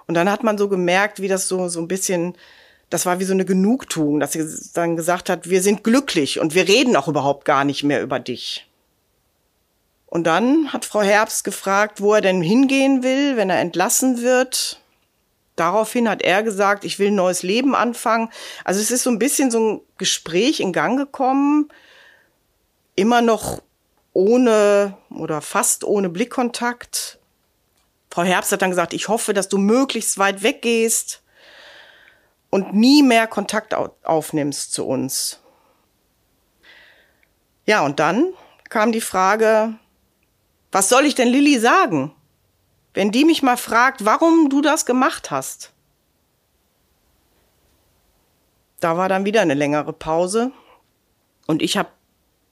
Und 0.06 0.14
dann 0.14 0.30
hat 0.30 0.42
man 0.42 0.58
so 0.58 0.68
gemerkt, 0.68 1.20
wie 1.20 1.28
das 1.28 1.48
so, 1.48 1.68
so 1.68 1.80
ein 1.80 1.88
bisschen, 1.88 2.34
das 2.92 3.06
war 3.06 3.18
wie 3.20 3.24
so 3.24 3.32
eine 3.32 3.46
Genugtuung, 3.46 4.20
dass 4.20 4.32
sie 4.32 4.46
dann 4.74 4.96
gesagt 4.96 5.30
hat, 5.30 5.48
wir 5.48 5.62
sind 5.62 5.82
glücklich 5.82 6.38
und 6.40 6.54
wir 6.54 6.68
reden 6.68 6.94
auch 6.94 7.08
überhaupt 7.08 7.46
gar 7.46 7.64
nicht 7.64 7.84
mehr 7.84 8.02
über 8.02 8.20
dich. 8.20 8.68
Und 10.06 10.24
dann 10.24 10.74
hat 10.74 10.84
Frau 10.84 11.00
Herbst 11.00 11.42
gefragt, 11.42 12.02
wo 12.02 12.12
er 12.12 12.20
denn 12.20 12.42
hingehen 12.42 13.02
will, 13.02 13.38
wenn 13.38 13.48
er 13.48 13.60
entlassen 13.60 14.20
wird. 14.20 14.82
Daraufhin 15.56 16.06
hat 16.06 16.20
er 16.20 16.42
gesagt, 16.42 16.84
ich 16.84 16.98
will 16.98 17.08
ein 17.08 17.14
neues 17.14 17.42
Leben 17.42 17.74
anfangen. 17.74 18.28
Also 18.62 18.78
es 18.80 18.90
ist 18.90 19.04
so 19.04 19.10
ein 19.10 19.18
bisschen 19.18 19.50
so 19.50 19.58
ein 19.58 19.80
Gespräch 19.96 20.60
in 20.60 20.74
Gang 20.74 20.98
gekommen, 20.98 21.70
immer 22.94 23.22
noch 23.22 23.62
ohne 24.12 24.98
oder 25.08 25.40
fast 25.40 25.82
ohne 25.84 26.10
Blickkontakt. 26.10 27.18
Frau 28.10 28.22
Herbst 28.22 28.52
hat 28.52 28.60
dann 28.60 28.70
gesagt, 28.70 28.92
ich 28.92 29.08
hoffe, 29.08 29.32
dass 29.32 29.48
du 29.48 29.56
möglichst 29.56 30.18
weit 30.18 30.42
weggehst 30.42 31.21
und 32.52 32.72
nie 32.72 33.02
mehr 33.02 33.26
Kontakt 33.26 33.74
aufnimmst 33.74 34.72
zu 34.72 34.86
uns. 34.86 35.40
Ja, 37.66 37.84
und 37.84 37.98
dann 37.98 38.32
kam 38.68 38.92
die 38.92 39.00
Frage, 39.00 39.74
was 40.70 40.88
soll 40.88 41.04
ich 41.04 41.16
denn 41.16 41.28
Lilly 41.28 41.58
sagen? 41.58 42.14
wenn 42.94 43.10
die 43.10 43.24
mich 43.24 43.42
mal 43.42 43.56
fragt, 43.56 44.04
warum 44.04 44.48
du 44.50 44.60
das 44.60 44.86
gemacht 44.86 45.30
hast. 45.30 45.72
Da 48.80 48.96
war 48.96 49.08
dann 49.08 49.24
wieder 49.24 49.40
eine 49.40 49.54
längere 49.54 49.92
Pause 49.92 50.50
und 51.46 51.62
ich 51.62 51.76
habe 51.76 51.88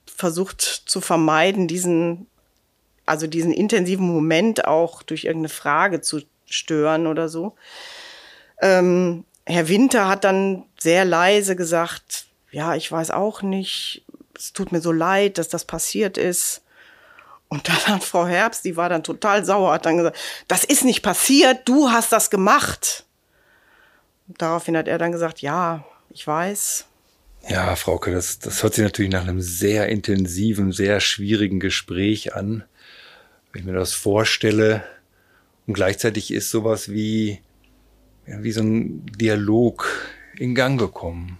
versucht 0.05 0.61
zu 0.61 1.01
vermeiden, 1.01 1.67
diesen, 1.67 2.27
also 3.05 3.27
diesen 3.27 3.51
intensiven 3.51 4.07
Moment 4.07 4.65
auch 4.65 5.03
durch 5.03 5.25
irgendeine 5.25 5.49
Frage 5.49 6.01
zu 6.01 6.21
stören 6.45 7.07
oder 7.07 7.29
so. 7.29 7.55
Ähm, 8.61 9.25
Herr 9.45 9.67
Winter 9.67 10.07
hat 10.07 10.23
dann 10.23 10.65
sehr 10.79 11.05
leise 11.05 11.55
gesagt, 11.55 12.25
ja, 12.51 12.75
ich 12.75 12.91
weiß 12.91 13.11
auch 13.11 13.41
nicht, 13.41 14.05
es 14.35 14.53
tut 14.53 14.71
mir 14.71 14.81
so 14.81 14.91
leid, 14.91 15.37
dass 15.37 15.47
das 15.47 15.65
passiert 15.65 16.17
ist. 16.17 16.61
Und 17.47 17.67
dann 17.67 17.85
hat 17.87 18.03
Frau 18.03 18.25
Herbst, 18.25 18.63
die 18.63 18.77
war 18.77 18.89
dann 18.89 19.03
total 19.03 19.43
sauer, 19.43 19.73
hat 19.73 19.85
dann 19.85 19.97
gesagt, 19.97 20.17
das 20.47 20.63
ist 20.63 20.85
nicht 20.85 21.01
passiert, 21.01 21.67
du 21.67 21.89
hast 21.89 22.11
das 22.11 22.29
gemacht. 22.29 23.05
Und 24.27 24.41
daraufhin 24.41 24.77
hat 24.77 24.87
er 24.87 24.97
dann 24.97 25.11
gesagt, 25.11 25.41
ja, 25.41 25.83
ich 26.09 26.25
weiß. 26.25 26.85
Ja, 27.49 27.75
Frauke, 27.75 28.11
das, 28.13 28.39
das 28.39 28.63
hört 28.63 28.75
sich 28.75 28.83
natürlich 28.83 29.11
nach 29.11 29.23
einem 29.23 29.41
sehr 29.41 29.89
intensiven, 29.89 30.71
sehr 30.71 30.99
schwierigen 30.99 31.59
Gespräch 31.59 32.35
an. 32.35 32.63
Wenn 33.51 33.61
ich 33.61 33.65
mir 33.65 33.73
das 33.73 33.93
vorstelle. 33.93 34.83
Und 35.67 35.73
gleichzeitig 35.73 36.31
ist 36.31 36.49
sowas 36.49 36.89
wie, 36.89 37.41
wie 38.25 38.51
so 38.51 38.61
ein 38.61 39.05
Dialog 39.05 39.87
in 40.37 40.55
Gang 40.55 40.79
gekommen. 40.79 41.39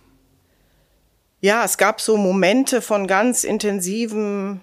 Ja, 1.39 1.63
es 1.65 1.77
gab 1.77 2.01
so 2.01 2.17
Momente 2.17 2.81
von 2.81 3.07
ganz 3.07 3.43
intensivem 3.43 4.61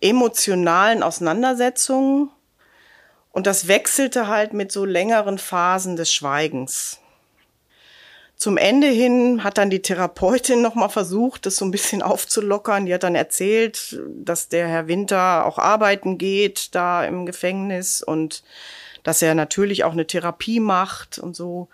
emotionalen 0.00 1.02
Auseinandersetzungen. 1.02 2.30
Und 3.32 3.46
das 3.46 3.68
wechselte 3.68 4.26
halt 4.26 4.52
mit 4.52 4.72
so 4.72 4.84
längeren 4.84 5.38
Phasen 5.38 5.94
des 5.94 6.12
Schweigens. 6.12 6.98
Zum 8.34 8.56
Ende 8.56 8.88
hin 8.88 9.44
hat 9.44 9.58
dann 9.58 9.68
die 9.68 9.82
Therapeutin 9.82 10.62
noch 10.62 10.74
mal 10.74 10.88
versucht, 10.88 11.44
das 11.46 11.56
so 11.56 11.64
ein 11.64 11.70
bisschen 11.70 12.02
aufzulockern. 12.02 12.86
Die 12.86 12.94
hat 12.94 13.04
dann 13.04 13.14
erzählt, 13.14 14.00
dass 14.08 14.48
der 14.48 14.66
Herr 14.66 14.88
Winter 14.88 15.46
auch 15.46 15.58
arbeiten 15.58 16.18
geht 16.18 16.74
da 16.74 17.04
im 17.04 17.26
Gefängnis 17.26 18.02
und 18.02 18.42
dass 19.02 19.22
er 19.22 19.34
natürlich 19.34 19.84
auch 19.84 19.92
eine 19.92 20.06
Therapie 20.06 20.60
macht 20.60 21.18
und 21.18 21.36
so. 21.36 21.68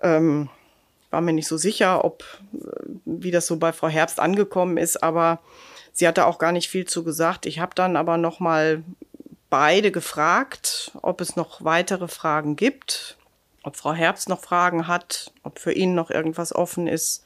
Ähm, 0.00 0.48
war 1.10 1.20
mir 1.20 1.32
nicht 1.32 1.48
so 1.48 1.56
sicher, 1.56 2.04
ob 2.04 2.24
wie 3.04 3.30
das 3.30 3.46
so 3.46 3.56
bei 3.56 3.72
Frau 3.72 3.88
Herbst 3.88 4.18
angekommen 4.18 4.76
ist, 4.76 5.02
aber 5.02 5.38
Sie 5.92 6.08
hatte 6.08 6.26
auch 6.26 6.38
gar 6.38 6.50
nicht 6.50 6.68
viel 6.68 6.86
zu 6.86 7.04
gesagt. 7.04 7.46
Ich 7.46 7.60
habe 7.60 7.76
dann 7.76 7.96
aber 7.96 8.16
noch 8.16 8.40
mal 8.40 8.82
beide 9.48 9.92
gefragt, 9.92 10.90
ob 11.02 11.20
es 11.20 11.36
noch 11.36 11.62
weitere 11.64 12.08
Fragen 12.08 12.56
gibt, 12.56 13.16
ob 13.62 13.76
Frau 13.76 13.92
Herbst 13.92 14.28
noch 14.28 14.40
Fragen 14.40 14.88
hat, 14.88 15.32
ob 15.44 15.60
für 15.60 15.72
ihn 15.72 15.94
noch 15.94 16.10
irgendwas 16.10 16.52
offen 16.52 16.88
ist. 16.88 17.24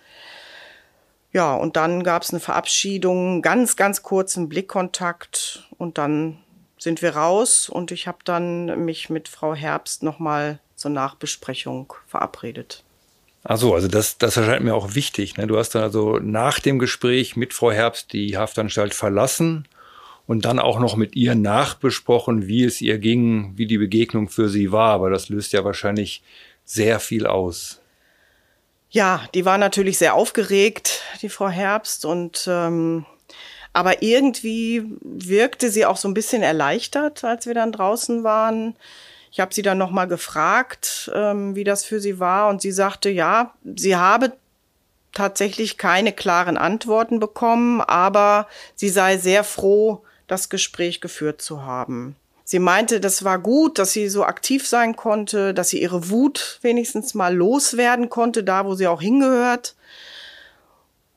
Ja, 1.32 1.54
und 1.54 1.76
dann 1.76 2.04
gab 2.04 2.22
es 2.22 2.30
eine 2.30 2.40
Verabschiedung, 2.40 3.40
ganz, 3.40 3.76
ganz 3.76 4.02
kurzen 4.02 4.50
Blickkontakt 4.50 5.66
und 5.78 5.96
dann 5.96 6.38
sind 6.78 7.02
wir 7.02 7.16
raus 7.16 7.68
und 7.68 7.90
ich 7.90 8.06
habe 8.06 8.18
dann 8.24 8.84
mich 8.84 9.10
mit 9.10 9.28
Frau 9.28 9.54
Herbst 9.54 10.02
noch 10.02 10.18
mal 10.18 10.58
zur 10.76 10.90
Nachbesprechung 10.90 11.92
verabredet. 12.06 12.84
Ach 13.44 13.56
so, 13.56 13.74
also 13.74 13.88
das, 13.88 14.18
das 14.18 14.36
erscheint 14.36 14.64
mir 14.64 14.74
auch 14.74 14.94
wichtig. 14.94 15.36
Ne? 15.36 15.46
Du 15.46 15.56
hast 15.56 15.74
dann 15.74 15.82
also 15.82 16.18
nach 16.18 16.60
dem 16.60 16.78
Gespräch 16.78 17.36
mit 17.36 17.54
Frau 17.54 17.70
Herbst 17.70 18.12
die 18.12 18.36
Haftanstalt 18.36 18.94
verlassen 18.94 19.66
und 20.26 20.44
dann 20.44 20.58
auch 20.58 20.78
noch 20.78 20.96
mit 20.96 21.16
ihr 21.16 21.34
nachbesprochen, 21.34 22.46
wie 22.46 22.64
es 22.64 22.80
ihr 22.80 22.98
ging, 22.98 23.52
wie 23.56 23.66
die 23.66 23.78
Begegnung 23.78 24.28
für 24.28 24.48
sie 24.48 24.72
war. 24.72 24.92
Aber 24.92 25.08
das 25.08 25.28
löst 25.28 25.52
ja 25.52 25.64
wahrscheinlich 25.64 26.22
sehr 26.64 27.00
viel 27.00 27.26
aus. 27.26 27.80
Ja, 28.90 29.22
die 29.34 29.44
war 29.44 29.58
natürlich 29.58 29.98
sehr 29.98 30.14
aufgeregt, 30.14 31.02
die 31.22 31.28
Frau 31.28 31.48
Herbst, 31.48 32.04
und 32.04 32.46
ähm, 32.50 33.04
aber 33.72 34.02
irgendwie 34.02 34.84
wirkte 35.02 35.70
sie 35.70 35.86
auch 35.86 35.96
so 35.96 36.08
ein 36.08 36.14
bisschen 36.14 36.42
erleichtert, 36.42 37.24
als 37.24 37.46
wir 37.46 37.54
dann 37.54 37.72
draußen 37.72 38.24
waren. 38.24 38.76
Ich 39.30 39.40
habe 39.40 39.54
sie 39.54 39.62
dann 39.62 39.78
noch 39.78 39.90
mal 39.90 40.06
gefragt, 40.06 41.10
ähm, 41.14 41.54
wie 41.54 41.64
das 41.64 41.84
für 41.84 42.00
sie 42.00 42.18
war, 42.18 42.48
und 42.48 42.62
sie 42.62 42.72
sagte, 42.72 43.10
ja, 43.10 43.54
sie 43.76 43.96
habe 43.96 44.32
tatsächlich 45.12 45.78
keine 45.78 46.12
klaren 46.12 46.56
Antworten 46.56 47.18
bekommen, 47.18 47.80
aber 47.80 48.46
sie 48.74 48.88
sei 48.88 49.18
sehr 49.18 49.44
froh, 49.44 50.02
das 50.26 50.48
Gespräch 50.48 51.00
geführt 51.00 51.42
zu 51.42 51.62
haben. 51.62 52.16
Sie 52.44 52.60
meinte, 52.60 52.98
das 53.00 53.24
war 53.24 53.38
gut, 53.38 53.78
dass 53.78 53.92
sie 53.92 54.08
so 54.08 54.24
aktiv 54.24 54.66
sein 54.66 54.96
konnte, 54.96 55.52
dass 55.52 55.68
sie 55.68 55.82
ihre 55.82 56.08
Wut 56.08 56.58
wenigstens 56.62 57.14
mal 57.14 57.34
loswerden 57.34 58.08
konnte, 58.08 58.42
da 58.42 58.64
wo 58.64 58.74
sie 58.74 58.86
auch 58.86 59.02
hingehört. 59.02 59.74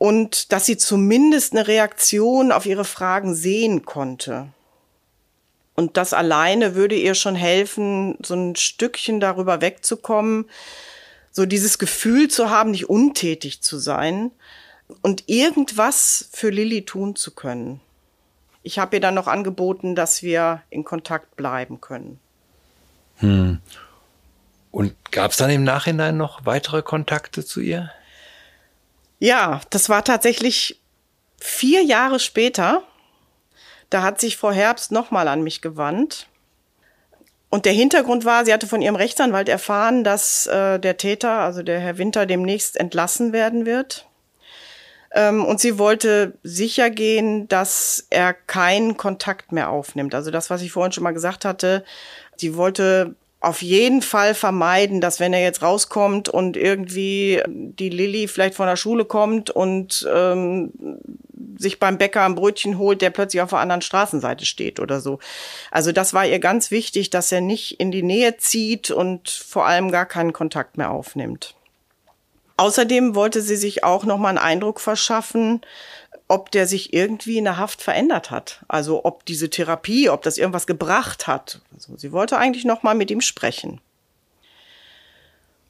Und 0.02 0.52
dass 0.52 0.66
sie 0.66 0.78
zumindest 0.78 1.54
eine 1.54 1.68
Reaktion 1.68 2.52
auf 2.52 2.66
ihre 2.66 2.86
Fragen 2.86 3.36
sehen 3.36 3.86
konnte. 3.86 4.48
Und 5.76 5.96
das 5.96 6.14
alleine 6.14 6.74
würde 6.74 6.96
ihr 6.96 7.14
schon 7.14 7.36
helfen, 7.36 8.18
so 8.26 8.34
ein 8.34 8.56
Stückchen 8.56 9.20
darüber 9.20 9.62
wegzukommen, 9.62 10.50
so 11.30 11.46
dieses 11.46 11.78
Gefühl 11.78 12.30
zu 12.30 12.50
haben, 12.50 12.72
nicht 12.72 12.90
untätig 12.90 13.62
zu 13.62 13.78
sein 13.78 14.32
und 15.04 15.26
irgendwas 15.28 16.30
für 16.32 16.50
Lilly 16.50 16.84
tun 16.84 17.16
zu 17.16 17.30
können. 17.30 17.80
Ich 18.64 18.80
habe 18.80 18.96
ihr 18.96 19.02
dann 19.02 19.14
noch 19.14 19.28
angeboten, 19.28 19.94
dass 19.94 20.24
wir 20.24 20.64
in 20.72 20.84
Kontakt 20.84 21.36
bleiben 21.36 21.80
können. 21.80 22.20
Hm. 23.18 23.60
Und 24.72 24.96
gab 25.12 25.30
es 25.30 25.38
dann 25.38 25.52
im 25.52 25.64
Nachhinein 25.64 26.18
noch 26.18 26.44
weitere 26.48 26.82
Kontakte 26.82 27.46
zu 27.46 27.60
ihr? 27.60 27.92
Ja, 29.22 29.62
das 29.70 29.88
war 29.88 30.04
tatsächlich 30.04 30.82
vier 31.40 31.84
Jahre 31.84 32.20
später. 32.20 32.82
Da 33.92 34.02
hat 34.02 34.20
sich 34.20 34.36
Frau 34.36 34.50
Herbst 34.50 34.92
nochmal 34.92 35.28
an 35.28 35.44
mich 35.44 35.62
gewandt. 35.62 36.26
Und 37.52 37.66
der 37.66 37.74
Hintergrund 37.74 38.26
war, 38.26 38.46
sie 38.46 38.54
hatte 38.54 38.66
von 38.66 38.82
ihrem 38.82 38.96
Rechtsanwalt 38.96 39.48
erfahren, 39.48 40.04
dass 40.04 40.48
äh, 40.48 40.80
der 40.80 40.98
Täter, 40.98 41.34
also 41.34 41.62
der 41.62 41.80
Herr 41.80 42.00
Winter, 42.00 42.26
demnächst 42.26 42.78
entlassen 42.78 43.32
werden 43.32 43.68
wird. 43.68 44.08
Ähm, 45.14 45.46
und 45.46 45.60
sie 45.60 45.78
wollte 45.78 46.34
sicher 46.42 46.90
gehen, 46.90 47.48
dass 47.48 48.08
er 48.10 48.34
keinen 48.34 48.98
Kontakt 48.98 49.52
mehr 49.52 49.70
aufnimmt. 49.70 50.16
Also 50.16 50.32
das, 50.32 50.50
was 50.50 50.64
ich 50.64 50.72
vorhin 50.72 50.94
schon 50.94 51.04
mal 51.04 51.14
gesagt 51.14 51.46
hatte, 51.46 51.86
sie 52.38 52.56
wollte 52.56 53.14
auf 53.42 53.64
jeden 53.64 54.04
Fall 54.04 54.36
vermeiden, 54.36 55.02
dass 55.02 55.20
wenn 55.20 55.34
er 55.34 55.42
jetzt 55.42 55.64
rauskommt 55.64 56.30
und 56.30 56.56
irgendwie 56.56 57.42
die 57.48 57.90
Lilly 57.90 58.28
vielleicht 58.28 58.54
von 58.54 58.68
der 58.68 58.76
Schule 58.76 59.04
kommt 59.04 59.50
und 59.50 60.08
ähm, 60.14 60.72
sich 61.58 61.80
beim 61.80 61.98
Bäcker 61.98 62.24
ein 62.24 62.36
Brötchen 62.36 62.78
holt, 62.78 63.02
der 63.02 63.10
plötzlich 63.10 63.42
auf 63.42 63.50
der 63.50 63.60
anderen 63.60 63.82
Straßenseite 63.82 64.46
steht 64.46 64.80
oder 64.80 65.02
so. 65.02 65.18
Also 65.72 65.92
das 65.92 66.14
war 66.14 66.26
ihr 66.26 66.40
ganz 66.40 66.70
wichtig, 66.70 67.10
dass 67.10 67.32
er 67.32 67.42
nicht 67.42 67.80
in 67.80 67.92
die 67.92 68.04
Nähe 68.04 68.38
zieht 68.38 68.92
und 68.92 69.30
vor 69.30 69.66
allem 69.66 69.90
gar 69.90 70.06
keinen 70.06 70.34
Kontakt 70.34 70.78
mehr 70.78 70.92
aufnimmt. 70.92 71.56
Außerdem 72.58 73.16
wollte 73.16 73.42
sie 73.42 73.56
sich 73.56 73.84
auch 73.84 74.04
noch 74.06 74.20
mal 74.20 74.30
einen 74.30 74.38
Eindruck 74.38 74.80
verschaffen, 74.80 75.62
ob 76.32 76.50
der 76.50 76.66
sich 76.66 76.94
irgendwie 76.94 77.40
in 77.40 77.44
der 77.44 77.58
Haft 77.58 77.82
verändert 77.82 78.32
hat. 78.32 78.62
Also 78.70 79.04
ob 79.04 79.26
diese 79.26 79.50
Therapie, 79.50 80.10
ob 80.10 80.22
das 80.22 80.38
irgendwas 80.38 80.66
gebracht 80.66 81.28
hat. 81.28 81.60
Also 81.76 81.98
sie 81.98 82.14
wollte 82.14 82.38
eigentlich 82.38 82.64
noch 82.64 82.84
mal 82.84 82.96
mit 82.96 83.12
ihm 83.12 83.20
sprechen. 83.20 83.82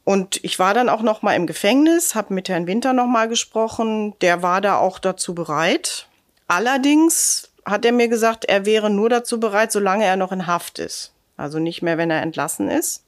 Und 0.04 0.40
ich 0.44 0.60
war 0.60 0.76
dann 0.76 0.88
auch 0.88 1.02
noch 1.02 1.24
mal 1.24 1.34
im 1.34 1.48
Gefängnis, 1.48 2.14
habe 2.14 2.36
mit 2.36 2.48
Herrn 2.48 2.68
Winter 2.68 2.94
noch 2.94 3.08
mal 3.08 3.28
gesprochen. 3.28 4.14
Der 4.22 4.44
war 4.44 4.62
da 4.62 4.78
auch 4.78 5.00
dazu 5.00 5.34
bereit. 5.34 6.08
Allerdings 6.48 7.50
hat 7.66 7.84
er 7.84 7.92
mir 7.92 8.08
gesagt, 8.08 8.46
er 8.46 8.64
wäre 8.64 8.92
nur 8.92 9.10
dazu 9.10 9.40
bereit, 9.40 9.72
solange 9.72 10.06
er 10.06 10.16
noch 10.16 10.32
in 10.32 10.46
Haft 10.46 10.78
ist. 10.78 11.12
Also 11.38 11.58
nicht 11.58 11.82
mehr, 11.82 11.98
wenn 11.98 12.12
er 12.12 12.22
entlassen 12.22 12.70
ist 12.70 13.04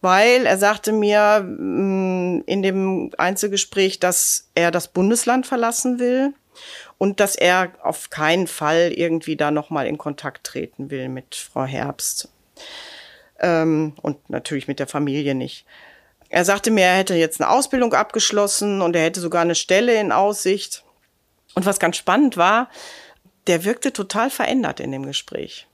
weil 0.00 0.46
er 0.46 0.58
sagte 0.58 0.92
mir 0.92 1.40
mm, 1.40 2.42
in 2.46 2.62
dem 2.62 3.10
Einzelgespräch, 3.18 3.98
dass 3.98 4.48
er 4.54 4.70
das 4.70 4.88
Bundesland 4.88 5.46
verlassen 5.46 5.98
will 5.98 6.34
und 6.98 7.20
dass 7.20 7.36
er 7.36 7.72
auf 7.82 8.10
keinen 8.10 8.46
Fall 8.46 8.92
irgendwie 8.94 9.36
da 9.36 9.50
nochmal 9.50 9.86
in 9.86 9.98
Kontakt 9.98 10.44
treten 10.44 10.90
will 10.90 11.08
mit 11.08 11.34
Frau 11.34 11.64
Herbst. 11.64 12.28
Ähm, 13.40 13.94
und 14.02 14.30
natürlich 14.30 14.68
mit 14.68 14.80
der 14.80 14.88
Familie 14.88 15.34
nicht. 15.34 15.64
Er 16.28 16.44
sagte 16.44 16.70
mir, 16.70 16.84
er 16.84 16.96
hätte 16.98 17.14
jetzt 17.14 17.40
eine 17.40 17.50
Ausbildung 17.50 17.94
abgeschlossen 17.94 18.82
und 18.82 18.94
er 18.94 19.02
hätte 19.02 19.20
sogar 19.20 19.42
eine 19.42 19.54
Stelle 19.54 19.98
in 19.98 20.12
Aussicht. 20.12 20.84
Und 21.54 21.64
was 21.64 21.78
ganz 21.78 21.96
spannend 21.96 22.36
war, 22.36 22.68
der 23.46 23.64
wirkte 23.64 23.92
total 23.92 24.30
verändert 24.30 24.78
in 24.78 24.92
dem 24.92 25.06
Gespräch. 25.06 25.66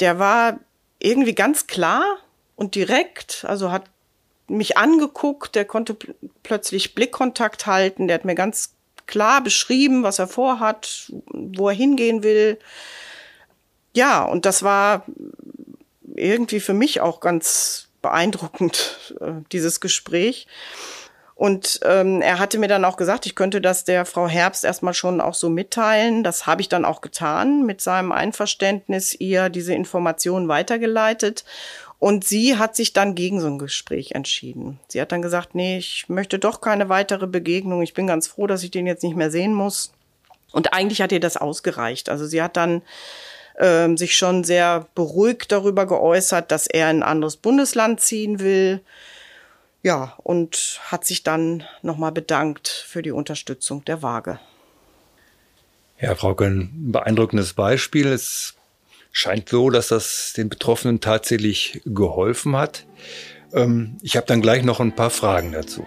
Der 0.00 0.18
war 0.18 0.60
irgendwie 1.00 1.34
ganz 1.34 1.66
klar, 1.66 2.18
und 2.58 2.74
direkt, 2.74 3.44
also 3.46 3.70
hat 3.70 3.84
mich 4.48 4.76
angeguckt, 4.76 5.54
der 5.54 5.64
konnte 5.64 5.94
pl 5.94 6.14
plötzlich 6.42 6.92
Blickkontakt 6.92 7.66
halten, 7.66 8.08
der 8.08 8.14
hat 8.14 8.24
mir 8.24 8.34
ganz 8.34 8.74
klar 9.06 9.44
beschrieben, 9.44 10.02
was 10.02 10.18
er 10.18 10.26
vorhat, 10.26 11.12
wo 11.28 11.68
er 11.68 11.74
hingehen 11.74 12.24
will. 12.24 12.58
Ja, 13.94 14.24
und 14.24 14.44
das 14.44 14.64
war 14.64 15.04
irgendwie 16.16 16.58
für 16.58 16.74
mich 16.74 17.00
auch 17.00 17.20
ganz 17.20 17.90
beeindruckend, 18.02 19.14
äh, 19.20 19.34
dieses 19.52 19.80
Gespräch. 19.80 20.48
Und 21.36 21.78
ähm, 21.84 22.20
er 22.20 22.40
hatte 22.40 22.58
mir 22.58 22.66
dann 22.66 22.84
auch 22.84 22.96
gesagt, 22.96 23.24
ich 23.24 23.36
könnte 23.36 23.60
das 23.60 23.84
der 23.84 24.04
Frau 24.04 24.26
Herbst 24.26 24.64
erstmal 24.64 24.94
schon 24.94 25.20
auch 25.20 25.34
so 25.34 25.48
mitteilen. 25.48 26.24
Das 26.24 26.48
habe 26.48 26.60
ich 26.60 26.68
dann 26.68 26.84
auch 26.84 27.00
getan, 27.00 27.64
mit 27.64 27.80
seinem 27.80 28.10
Einverständnis 28.10 29.14
ihr 29.14 29.48
diese 29.48 29.74
Informationen 29.74 30.48
weitergeleitet. 30.48 31.44
Und 31.98 32.24
sie 32.24 32.56
hat 32.56 32.76
sich 32.76 32.92
dann 32.92 33.14
gegen 33.14 33.40
so 33.40 33.48
ein 33.48 33.58
Gespräch 33.58 34.12
entschieden. 34.12 34.78
Sie 34.86 35.00
hat 35.00 35.10
dann 35.10 35.22
gesagt, 35.22 35.54
nee, 35.54 35.78
ich 35.78 36.08
möchte 36.08 36.38
doch 36.38 36.60
keine 36.60 36.88
weitere 36.88 37.26
Begegnung. 37.26 37.82
Ich 37.82 37.94
bin 37.94 38.06
ganz 38.06 38.28
froh, 38.28 38.46
dass 38.46 38.62
ich 38.62 38.70
den 38.70 38.86
jetzt 38.86 39.02
nicht 39.02 39.16
mehr 39.16 39.30
sehen 39.30 39.52
muss. 39.52 39.92
Und 40.52 40.72
eigentlich 40.72 41.02
hat 41.02 41.12
ihr 41.12 41.20
das 41.20 41.36
ausgereicht. 41.36 42.08
Also 42.08 42.26
sie 42.26 42.40
hat 42.40 42.56
dann 42.56 42.82
ähm, 43.58 43.96
sich 43.96 44.16
schon 44.16 44.44
sehr 44.44 44.86
beruhigt 44.94 45.50
darüber 45.50 45.86
geäußert, 45.86 46.52
dass 46.52 46.68
er 46.68 46.90
in 46.90 46.98
ein 46.98 47.02
anderes 47.02 47.36
Bundesland 47.36 48.00
ziehen 48.00 48.38
will. 48.38 48.80
Ja, 49.82 50.14
und 50.18 50.80
hat 50.86 51.04
sich 51.04 51.24
dann 51.24 51.64
nochmal 51.82 52.12
bedankt 52.12 52.68
für 52.68 53.02
die 53.02 53.10
Unterstützung 53.10 53.84
der 53.84 54.02
Waage. 54.02 54.38
Ja, 56.00 56.14
Frau 56.14 56.36
ein 56.36 56.70
beeindruckendes 56.92 57.54
Beispiel. 57.54 58.06
Es 58.06 58.54
scheint 59.12 59.48
so, 59.48 59.70
dass 59.70 59.88
das 59.88 60.32
den 60.36 60.48
Betroffenen 60.48 61.00
tatsächlich 61.00 61.80
geholfen 61.84 62.56
hat. 62.56 62.86
Ähm, 63.52 63.98
ich 64.02 64.16
habe 64.16 64.26
dann 64.26 64.42
gleich 64.42 64.62
noch 64.62 64.80
ein 64.80 64.94
paar 64.94 65.10
Fragen 65.10 65.52
dazu. 65.52 65.84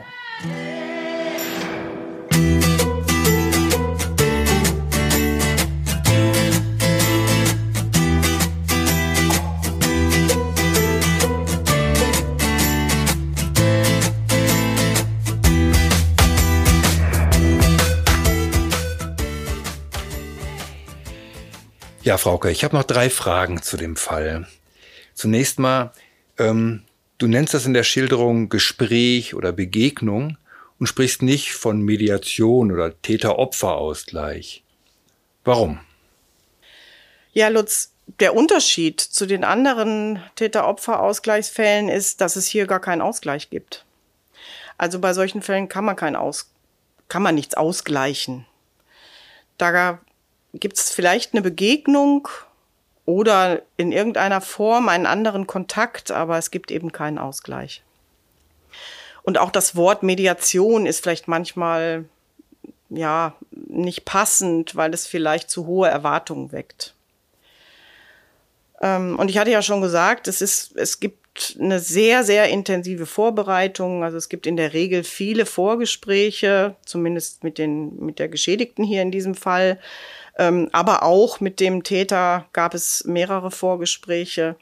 Ja, 22.04 22.18
Frauke, 22.18 22.50
ich 22.50 22.64
habe 22.64 22.76
noch 22.76 22.84
drei 22.84 23.12
Fragen 23.12 23.62
zu 23.62 23.78
dem 23.78 23.96
Fall. 23.96 24.48
Zunächst 25.14 25.60
mal, 25.60 25.94
ähm, 26.40 26.84
du 27.20 27.28
nennst 27.28 27.54
das 27.54 27.68
in 27.68 27.76
der 27.76 27.84
Schilderung 27.84 28.50
Gespräch 28.50 29.36
oder 29.36 29.52
Begegnung 29.52 30.38
und 30.80 30.88
sprichst 30.88 31.22
nicht 31.22 31.54
von 31.54 31.80
Mediation 31.80 32.72
oder 32.72 33.00
Täter-Opfer-Ausgleich. 33.04 34.64
Warum? 35.44 35.80
Ja, 37.34 37.50
Lutz, 37.50 37.92
der 38.20 38.36
Unterschied 38.36 39.00
zu 39.00 39.28
den 39.28 39.44
anderen 39.44 40.24
Täter-Opfer-Ausgleichsfällen 40.36 41.88
ist, 41.88 42.20
dass 42.20 42.36
es 42.36 42.48
hier 42.48 42.66
gar 42.66 42.80
keinen 42.80 43.04
Ausgleich 43.04 43.52
gibt. 43.52 43.86
Also 44.80 44.98
bei 44.98 45.14
solchen 45.14 45.44
Fällen 45.44 45.70
kann 45.70 45.86
man 45.86 45.96
kein 45.96 46.16
Aus, 46.16 46.52
kann 47.10 47.22
man 47.22 47.36
nichts 47.36 47.54
ausgleichen. 47.54 48.48
Da 49.60 50.00
gibt 50.54 50.78
es 50.78 50.92
vielleicht 50.92 51.34
eine 51.34 51.42
Begegnung 51.42 52.28
oder 53.06 53.62
in 53.78 53.92
irgendeiner 53.92 54.42
Form 54.42 54.90
einen 54.90 55.06
anderen 55.06 55.48
Kontakt, 55.48 56.12
aber 56.12 56.38
es 56.38 56.52
gibt 56.52 56.72
eben 56.72 56.92
keinen 56.92 57.18
Ausgleich. 57.18 57.84
Und 59.24 59.38
auch 59.38 59.52
das 59.52 59.76
Wort 59.76 60.04
Mediation 60.04 60.86
ist 60.86 61.04
vielleicht 61.04 61.28
manchmal 61.28 62.06
ja 62.90 63.36
nicht 63.52 64.06
passend, 64.06 64.76
weil 64.76 64.94
es 64.94 65.08
vielleicht 65.08 65.50
zu 65.50 65.66
hohe 65.66 65.88
Erwartungen 65.88 66.52
weckt. 66.52 66.94
Ähm, 68.82 69.18
und 69.18 69.30
ich 69.30 69.38
hatte 69.38 69.52
ja 69.52 69.62
schon 69.62 69.82
gesagt, 69.82 70.28
es 70.28 70.42
ist, 70.42 70.76
es 70.76 71.00
gibt 71.00 71.58
eine 71.60 71.80
sehr, 71.80 72.24
sehr 72.24 72.50
intensive 72.50 73.06
Vorbereitung. 73.06 74.04
Also 74.04 74.18
es 74.18 74.28
gibt 74.28 74.48
in 74.48 74.58
der 74.58 74.74
Regel 74.74 75.04
viele 75.04 75.46
Vorgespräche, 75.46 76.76
zumindest 76.86 77.44
mit 77.44 77.58
den, 77.58 78.04
mit 78.04 78.20
der 78.20 78.28
Geschädigten 78.28 78.84
hier 78.84 79.02
in 79.02 79.12
diesem 79.12 79.36
Fall. 79.36 79.80
Ähm, 80.38 80.70
aber 80.72 81.04
auch 81.04 81.40
mit 81.40 81.60
dem 81.60 81.84
Täter 81.84 82.46
gab 82.54 82.74
es 82.74 83.04
mehrere 83.06 83.52
Vorgespräche, 83.52 84.56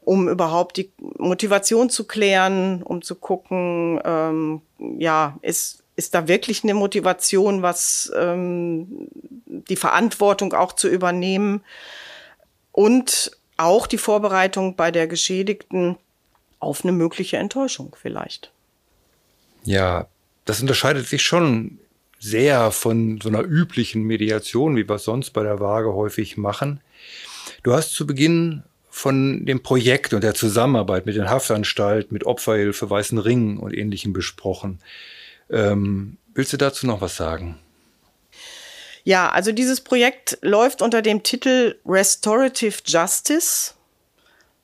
um 0.00 0.28
überhaupt 0.28 0.76
die 0.76 0.90
Motivation 1.18 1.90
zu 1.90 2.04
klären, 2.04 2.82
um 2.82 3.02
zu 3.02 3.14
gucken, 3.14 4.00
ähm, 4.04 4.62
ja, 4.98 5.38
ist, 5.42 5.82
ist 5.96 6.14
da 6.14 6.26
wirklich 6.26 6.64
eine 6.64 6.74
Motivation, 6.74 7.62
was 7.62 8.10
ähm, 8.16 9.08
die 9.46 9.76
Verantwortung 9.76 10.54
auch 10.54 10.72
zu 10.72 10.88
übernehmen 10.88 11.62
und 12.72 13.32
auch 13.56 13.86
die 13.86 13.98
Vorbereitung 13.98 14.74
bei 14.74 14.90
der 14.90 15.06
Geschädigten 15.06 15.96
auf 16.60 16.84
eine 16.84 16.92
mögliche 16.92 17.36
Enttäuschung 17.36 17.94
vielleicht. 18.00 18.50
Ja, 19.64 20.06
das 20.46 20.60
unterscheidet 20.60 21.06
sich 21.06 21.22
schon 21.22 21.78
sehr 22.20 22.70
von 22.70 23.18
so 23.20 23.30
einer 23.30 23.42
üblichen 23.42 24.02
Mediation, 24.02 24.76
wie 24.76 24.88
wir 24.88 24.96
es 24.96 25.04
sonst 25.04 25.30
bei 25.30 25.42
der 25.42 25.58
Waage 25.58 25.94
häufig 25.94 26.36
machen. 26.36 26.80
Du 27.62 27.72
hast 27.72 27.92
zu 27.92 28.06
Beginn 28.06 28.62
von 28.90 29.46
dem 29.46 29.62
Projekt 29.62 30.12
und 30.12 30.22
der 30.22 30.34
Zusammenarbeit 30.34 31.06
mit 31.06 31.16
den 31.16 31.30
Haftanstalten, 31.30 32.12
mit 32.12 32.26
Opferhilfe, 32.26 32.90
Weißen 32.90 33.18
Ringen 33.18 33.56
und 33.56 33.72
Ähnlichem 33.72 34.12
besprochen. 34.12 34.80
Ähm, 35.48 36.18
willst 36.34 36.52
du 36.52 36.58
dazu 36.58 36.86
noch 36.86 37.00
was 37.00 37.16
sagen? 37.16 37.58
Ja, 39.02 39.30
also 39.30 39.52
dieses 39.52 39.80
Projekt 39.80 40.38
läuft 40.42 40.82
unter 40.82 41.00
dem 41.00 41.22
Titel 41.22 41.76
Restorative 41.86 42.78
Justice. 42.84 43.74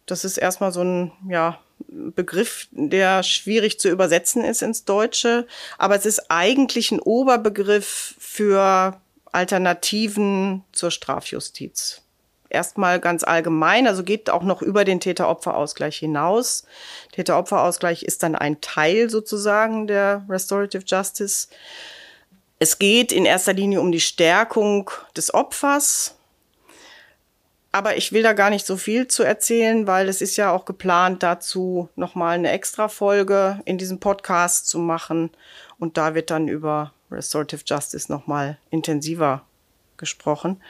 Das 0.05 0.25
ist 0.25 0.37
erstmal 0.37 0.73
so 0.73 0.83
ein, 0.83 1.13
ja, 1.29 1.59
Begriff, 1.89 2.69
der 2.71 3.23
schwierig 3.23 3.79
zu 3.79 3.89
übersetzen 3.89 4.45
ist 4.45 4.63
ins 4.63 4.85
Deutsche, 4.85 5.47
aber 5.79 5.97
es 5.97 6.07
ist 6.07 6.31
eigentlich 6.31 6.91
ein 6.91 7.01
Oberbegriff 7.01 8.15
für 8.19 9.01
Alternativen 9.33 10.65
zur 10.73 10.91
Strafjustiz. 10.91 12.03
Erstmal 12.49 13.01
ganz 13.01 13.25
allgemein, 13.25 13.87
also 13.87 14.03
geht 14.03 14.31
auch 14.31 14.43
noch 14.43 14.63
über 14.63 14.85
den 14.85 15.01
Täter-Opfer-Ausgleich 15.01 15.97
hinaus. 15.99 16.65
Täter-Opfer-Ausgleich 17.13 18.05
ist 18.05 18.23
dann 18.23 18.37
ein 18.37 18.61
Teil 18.61 19.11
sozusagen 19.11 19.87
der 19.87 20.25
Restorative 20.29 20.85
Justice. 20.87 21.49
Es 22.59 22.79
geht 22.79 23.13
in 23.13 23.27
erster 23.27 23.53
Linie 23.53 23.81
um 23.81 23.93
die 23.93 24.01
Stärkung 24.01 24.91
des 25.17 25.35
Opfers, 25.35 26.16
Aber 27.77 27.99
ich 27.99 28.11
will 28.11 28.23
da 28.23 28.33
gar 28.33 28.49
nicht 28.49 28.65
so 28.65 28.79
viel 28.79 29.07
zu 29.07 29.23
erzählen, 29.23 29.87
weil 29.87 30.09
es 30.09 30.23
ist 30.23 30.39
ja 30.39 30.51
auch 30.51 30.65
geplant, 30.65 31.23
dazu 31.23 31.91
nochmal 31.95 32.37
eine 32.37 32.51
extra 32.51 32.89
Folge 32.89 33.61
in 33.67 33.77
diesem 33.77 34.01
Podcast 34.01 34.67
zu 34.67 34.79
machen. 34.79 35.29
Und 35.79 35.99
da 35.99 36.15
wird 36.15 36.31
dann 36.31 36.49
über 36.49 36.95
Restorative 37.11 37.61
Justice 37.67 38.11
nochmal 38.11 38.57
intensiver 38.71 39.43
gesprochen. 39.99 40.63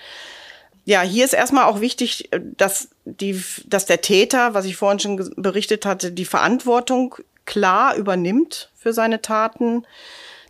Ja, 0.84 1.02
hier 1.02 1.24
ist 1.24 1.32
erstmal 1.32 1.66
auch 1.66 1.80
wichtig, 1.80 2.28
dass, 2.56 2.88
die, 3.04 3.40
dass 3.66 3.86
der 3.86 4.00
Täter, 4.00 4.54
was 4.54 4.64
ich 4.64 4.74
vorhin 4.74 4.98
schon 4.98 5.32
berichtet 5.36 5.86
hatte, 5.86 6.10
die 6.10 6.24
Verantwortung 6.24 7.14
klar 7.44 7.94
übernimmt 7.94 8.72
für 8.74 8.92
seine 8.92 9.22
Taten. 9.22 9.86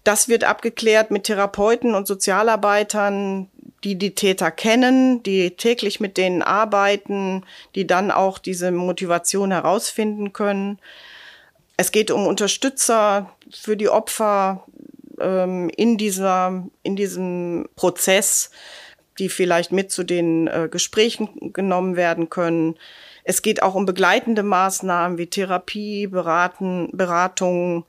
Das 0.04 0.28
wird 0.28 0.44
abgeklärt 0.44 1.10
mit 1.10 1.24
Therapeuten 1.24 1.94
und 1.94 2.06
Sozialarbeitern, 2.06 3.50
die 3.86 3.94
die 3.94 4.16
Täter 4.16 4.50
kennen, 4.50 5.22
die 5.22 5.52
täglich 5.52 6.00
mit 6.00 6.16
denen 6.16 6.42
arbeiten, 6.42 7.44
die 7.76 7.86
dann 7.86 8.10
auch 8.10 8.38
diese 8.38 8.72
Motivation 8.72 9.52
herausfinden 9.52 10.32
können. 10.32 10.80
Es 11.76 11.92
geht 11.92 12.10
um 12.10 12.26
Unterstützer 12.26 13.30
für 13.48 13.76
die 13.76 13.88
Opfer 13.88 14.64
ähm, 15.20 15.70
in, 15.76 15.98
dieser, 15.98 16.66
in 16.82 16.96
diesem 16.96 17.68
Prozess, 17.76 18.50
die 19.20 19.28
vielleicht 19.28 19.70
mit 19.70 19.92
zu 19.92 20.02
den 20.02 20.48
äh, 20.48 20.68
Gesprächen 20.68 21.52
genommen 21.52 21.94
werden 21.94 22.28
können. 22.28 22.74
Es 23.22 23.40
geht 23.40 23.62
auch 23.62 23.76
um 23.76 23.86
begleitende 23.86 24.42
Maßnahmen 24.42 25.16
wie 25.16 25.28
Therapie, 25.28 26.08
Beraten, 26.08 26.88
Beratungen, 26.92 27.84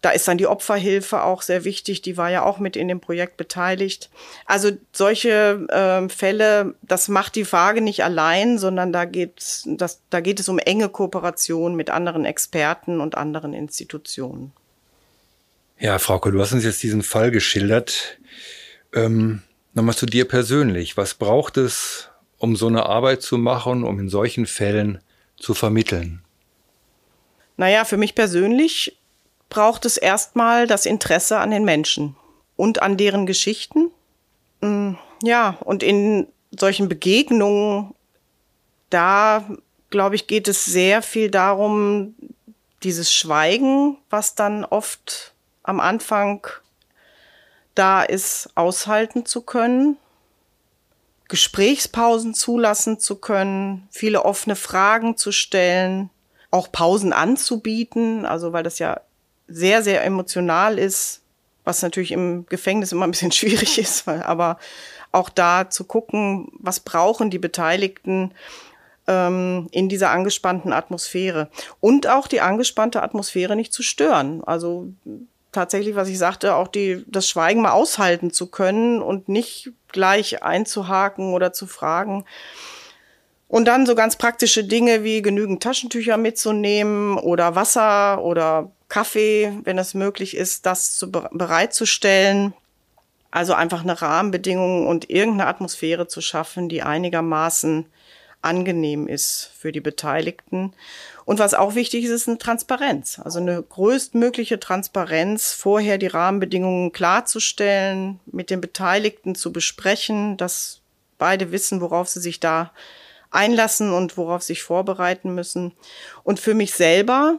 da 0.00 0.10
ist 0.10 0.26
dann 0.28 0.38
die 0.38 0.46
Opferhilfe 0.46 1.22
auch 1.22 1.42
sehr 1.42 1.64
wichtig, 1.64 2.02
die 2.02 2.16
war 2.16 2.30
ja 2.30 2.42
auch 2.42 2.58
mit 2.58 2.76
in 2.76 2.88
dem 2.88 3.00
Projekt 3.00 3.36
beteiligt. 3.36 4.10
Also 4.46 4.70
solche 4.92 5.66
äh, 5.68 6.08
Fälle, 6.08 6.74
das 6.82 7.08
macht 7.08 7.34
die 7.34 7.44
Frage 7.44 7.80
nicht 7.80 8.02
allein, 8.02 8.58
sondern 8.58 8.92
da 8.92 9.04
geht, 9.04 9.62
das, 9.66 10.00
da 10.10 10.20
geht 10.20 10.40
es 10.40 10.48
um 10.48 10.58
enge 10.58 10.88
Kooperation 10.88 11.74
mit 11.74 11.90
anderen 11.90 12.24
Experten 12.24 13.00
und 13.00 13.16
anderen 13.16 13.52
Institutionen. 13.52 14.52
Ja, 15.78 15.98
Frauke, 15.98 16.32
du 16.32 16.40
hast 16.40 16.52
uns 16.52 16.64
jetzt 16.64 16.82
diesen 16.82 17.02
Fall 17.02 17.30
geschildert. 17.30 18.18
Ähm, 18.94 19.42
Nochmal 19.72 19.94
zu 19.94 20.06
dir 20.06 20.26
persönlich. 20.26 20.96
Was 20.96 21.14
braucht 21.14 21.56
es, 21.56 22.08
um 22.38 22.56
so 22.56 22.66
eine 22.66 22.86
Arbeit 22.86 23.22
zu 23.22 23.38
machen, 23.38 23.84
um 23.84 24.00
in 24.00 24.08
solchen 24.08 24.46
Fällen 24.46 25.00
zu 25.36 25.54
vermitteln? 25.54 26.22
Naja, 27.56 27.84
für 27.84 27.96
mich 27.96 28.14
persönlich 28.14 28.99
braucht 29.50 29.84
es 29.84 29.96
erstmal 29.96 30.66
das 30.66 30.86
Interesse 30.86 31.38
an 31.38 31.50
den 31.50 31.64
Menschen 31.64 32.16
und 32.56 32.80
an 32.82 32.96
deren 32.96 33.26
Geschichten. 33.26 33.90
Mm, 34.60 34.94
ja, 35.22 35.58
und 35.64 35.82
in 35.82 36.26
solchen 36.58 36.88
Begegnungen, 36.88 37.94
da 38.88 39.44
glaube 39.90 40.14
ich, 40.14 40.26
geht 40.26 40.48
es 40.48 40.64
sehr 40.64 41.02
viel 41.02 41.30
darum, 41.30 42.14
dieses 42.82 43.12
Schweigen, 43.12 43.98
was 44.08 44.34
dann 44.34 44.64
oft 44.64 45.34
am 45.62 45.80
Anfang 45.80 46.46
da 47.74 48.02
ist, 48.02 48.50
aushalten 48.54 49.26
zu 49.26 49.42
können, 49.42 49.96
Gesprächspausen 51.28 52.34
zulassen 52.34 52.98
zu 52.98 53.16
können, 53.16 53.86
viele 53.90 54.24
offene 54.24 54.56
Fragen 54.56 55.16
zu 55.16 55.30
stellen, 55.30 56.10
auch 56.50 56.72
Pausen 56.72 57.12
anzubieten, 57.12 58.26
also 58.26 58.52
weil 58.52 58.64
das 58.64 58.78
ja 58.78 59.00
sehr, 59.50 59.82
sehr 59.82 60.04
emotional 60.04 60.78
ist, 60.78 61.20
was 61.64 61.82
natürlich 61.82 62.12
im 62.12 62.46
Gefängnis 62.46 62.92
immer 62.92 63.06
ein 63.06 63.10
bisschen 63.10 63.32
schwierig 63.40 63.78
ist, 63.78 64.06
weil, 64.06 64.22
aber 64.22 64.58
auch 65.12 65.28
da 65.28 65.68
zu 65.68 65.84
gucken, 65.84 66.48
was 66.58 66.80
brauchen 66.80 67.30
die 67.30 67.38
Beteiligten 67.38 68.32
ähm, 69.06 69.68
in 69.72 69.88
dieser 69.88 70.10
angespannten 70.10 70.72
Atmosphäre 70.72 71.50
und 71.80 72.06
auch 72.06 72.28
die 72.28 72.40
angespannte 72.40 73.02
Atmosphäre 73.02 73.56
nicht 73.56 73.72
zu 73.72 73.82
stören. 73.82 74.42
Also 74.44 74.92
tatsächlich, 75.52 75.96
was 75.96 76.08
ich 76.08 76.18
sagte, 76.18 76.54
auch 76.54 76.68
die, 76.68 77.04
das 77.08 77.28
Schweigen 77.28 77.62
mal 77.62 77.72
aushalten 77.72 78.30
zu 78.30 78.46
können 78.46 79.02
und 79.02 79.28
nicht 79.28 79.72
gleich 79.88 80.42
einzuhaken 80.42 81.34
oder 81.34 81.52
zu 81.52 81.66
fragen. 81.66 82.24
Und 83.48 83.64
dann 83.64 83.84
so 83.84 83.96
ganz 83.96 84.14
praktische 84.14 84.62
Dinge 84.62 85.02
wie 85.02 85.22
genügend 85.22 85.60
Taschentücher 85.60 86.16
mitzunehmen 86.16 87.18
oder 87.18 87.56
Wasser 87.56 88.22
oder 88.22 88.70
Kaffee, 88.90 89.58
wenn 89.64 89.78
es 89.78 89.94
möglich 89.94 90.36
ist, 90.36 90.66
das 90.66 90.96
zu, 90.96 91.10
bereitzustellen. 91.10 92.52
Also 93.30 93.54
einfach 93.54 93.82
eine 93.82 94.02
Rahmenbedingung 94.02 94.86
und 94.86 95.08
irgendeine 95.08 95.48
Atmosphäre 95.48 96.08
zu 96.08 96.20
schaffen, 96.20 96.68
die 96.68 96.82
einigermaßen 96.82 97.86
angenehm 98.42 99.06
ist 99.06 99.52
für 99.56 99.72
die 99.72 99.80
Beteiligten. 99.80 100.72
Und 101.24 101.38
was 101.38 101.54
auch 101.54 101.74
wichtig 101.74 102.04
ist, 102.04 102.10
ist 102.10 102.28
eine 102.28 102.38
Transparenz. 102.38 103.20
Also 103.22 103.38
eine 103.38 103.62
größtmögliche 103.62 104.58
Transparenz, 104.58 105.52
vorher 105.52 105.96
die 105.96 106.08
Rahmenbedingungen 106.08 106.92
klarzustellen, 106.92 108.18
mit 108.26 108.50
den 108.50 108.60
Beteiligten 108.60 109.34
zu 109.34 109.52
besprechen, 109.52 110.36
dass 110.36 110.80
beide 111.18 111.52
wissen, 111.52 111.80
worauf 111.80 112.08
sie 112.08 112.20
sich 112.20 112.40
da 112.40 112.72
einlassen 113.30 113.92
und 113.92 114.16
worauf 114.16 114.42
sie 114.42 114.54
sich 114.54 114.62
vorbereiten 114.62 115.34
müssen. 115.34 115.72
Und 116.24 116.40
für 116.40 116.54
mich 116.54 116.74
selber 116.74 117.38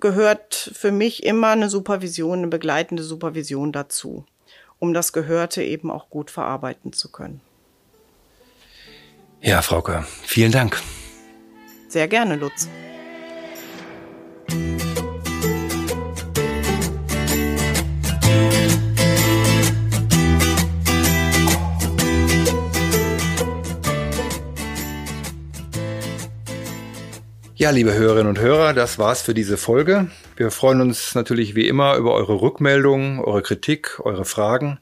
gehört 0.00 0.72
für 0.74 0.92
mich 0.92 1.24
immer 1.24 1.48
eine 1.48 1.68
Supervision, 1.68 2.38
eine 2.38 2.48
begleitende 2.48 3.02
Supervision 3.02 3.72
dazu, 3.72 4.24
um 4.78 4.94
das 4.94 5.12
Gehörte 5.12 5.62
eben 5.62 5.90
auch 5.90 6.10
gut 6.10 6.30
verarbeiten 6.30 6.92
zu 6.92 7.10
können. 7.10 7.40
Ja, 9.40 9.62
Frauke, 9.62 10.06
vielen 10.22 10.52
Dank. 10.52 10.82
Sehr 11.88 12.08
gerne, 12.08 12.36
Lutz. 12.36 12.68
Ja, 27.60 27.68
liebe 27.68 27.92
Hörerinnen 27.92 28.28
und 28.28 28.40
Hörer, 28.40 28.72
das 28.72 28.98
war's 28.98 29.20
für 29.20 29.34
diese 29.34 29.58
Folge. 29.58 30.10
Wir 30.34 30.50
freuen 30.50 30.80
uns 30.80 31.14
natürlich 31.14 31.54
wie 31.54 31.68
immer 31.68 31.96
über 31.96 32.14
eure 32.14 32.40
Rückmeldungen, 32.40 33.20
eure 33.20 33.42
Kritik, 33.42 34.00
eure 34.02 34.24
Fragen. 34.24 34.80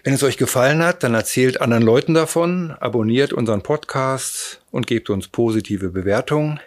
Wenn 0.06 0.12
es 0.12 0.22
euch 0.22 0.36
gefallen 0.36 0.84
hat, 0.84 1.02
dann 1.02 1.14
erzählt 1.14 1.62
anderen 1.62 1.82
Leuten 1.82 2.12
davon, 2.12 2.76
abonniert 2.78 3.32
unseren 3.32 3.62
Podcast 3.62 4.60
und 4.70 4.86
gebt 4.86 5.08
uns 5.08 5.28
positive 5.28 5.88
Bewertungen. 5.88 6.60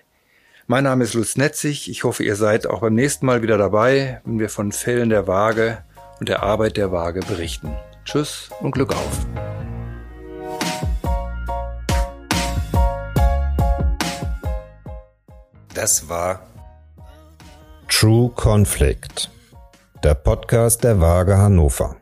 Mein 0.65 0.85
Name 0.85 1.03
ist 1.03 1.13
Lutz 1.13 1.37
Netzig. 1.37 1.87
Ich 1.87 2.03
hoffe, 2.03 2.23
ihr 2.23 2.35
seid 2.35 2.65
auch 2.65 2.81
beim 2.81 2.95
nächsten 2.95 3.27
Mal 3.27 3.43
wieder 3.43 3.59
dabei, 3.59 4.21
wenn 4.25 4.39
wir 4.39 4.49
von 4.49 4.71
Fällen 4.71 5.11
der 5.11 5.27
Waage 5.27 5.83
und 6.19 6.29
der 6.29 6.41
Arbeit 6.41 6.77
der 6.77 6.91
Waage 6.91 7.19
berichten. 7.19 7.69
Tschüss 8.05 8.49
und 8.59 8.71
Glück 8.71 8.91
auf. 8.95 9.27
Das 15.75 16.09
war 16.09 16.41
True 17.87 18.31
Conflict, 18.33 19.29
der 20.03 20.15
Podcast 20.15 20.83
der 20.83 20.99
Waage 20.99 21.37
Hannover. 21.37 21.97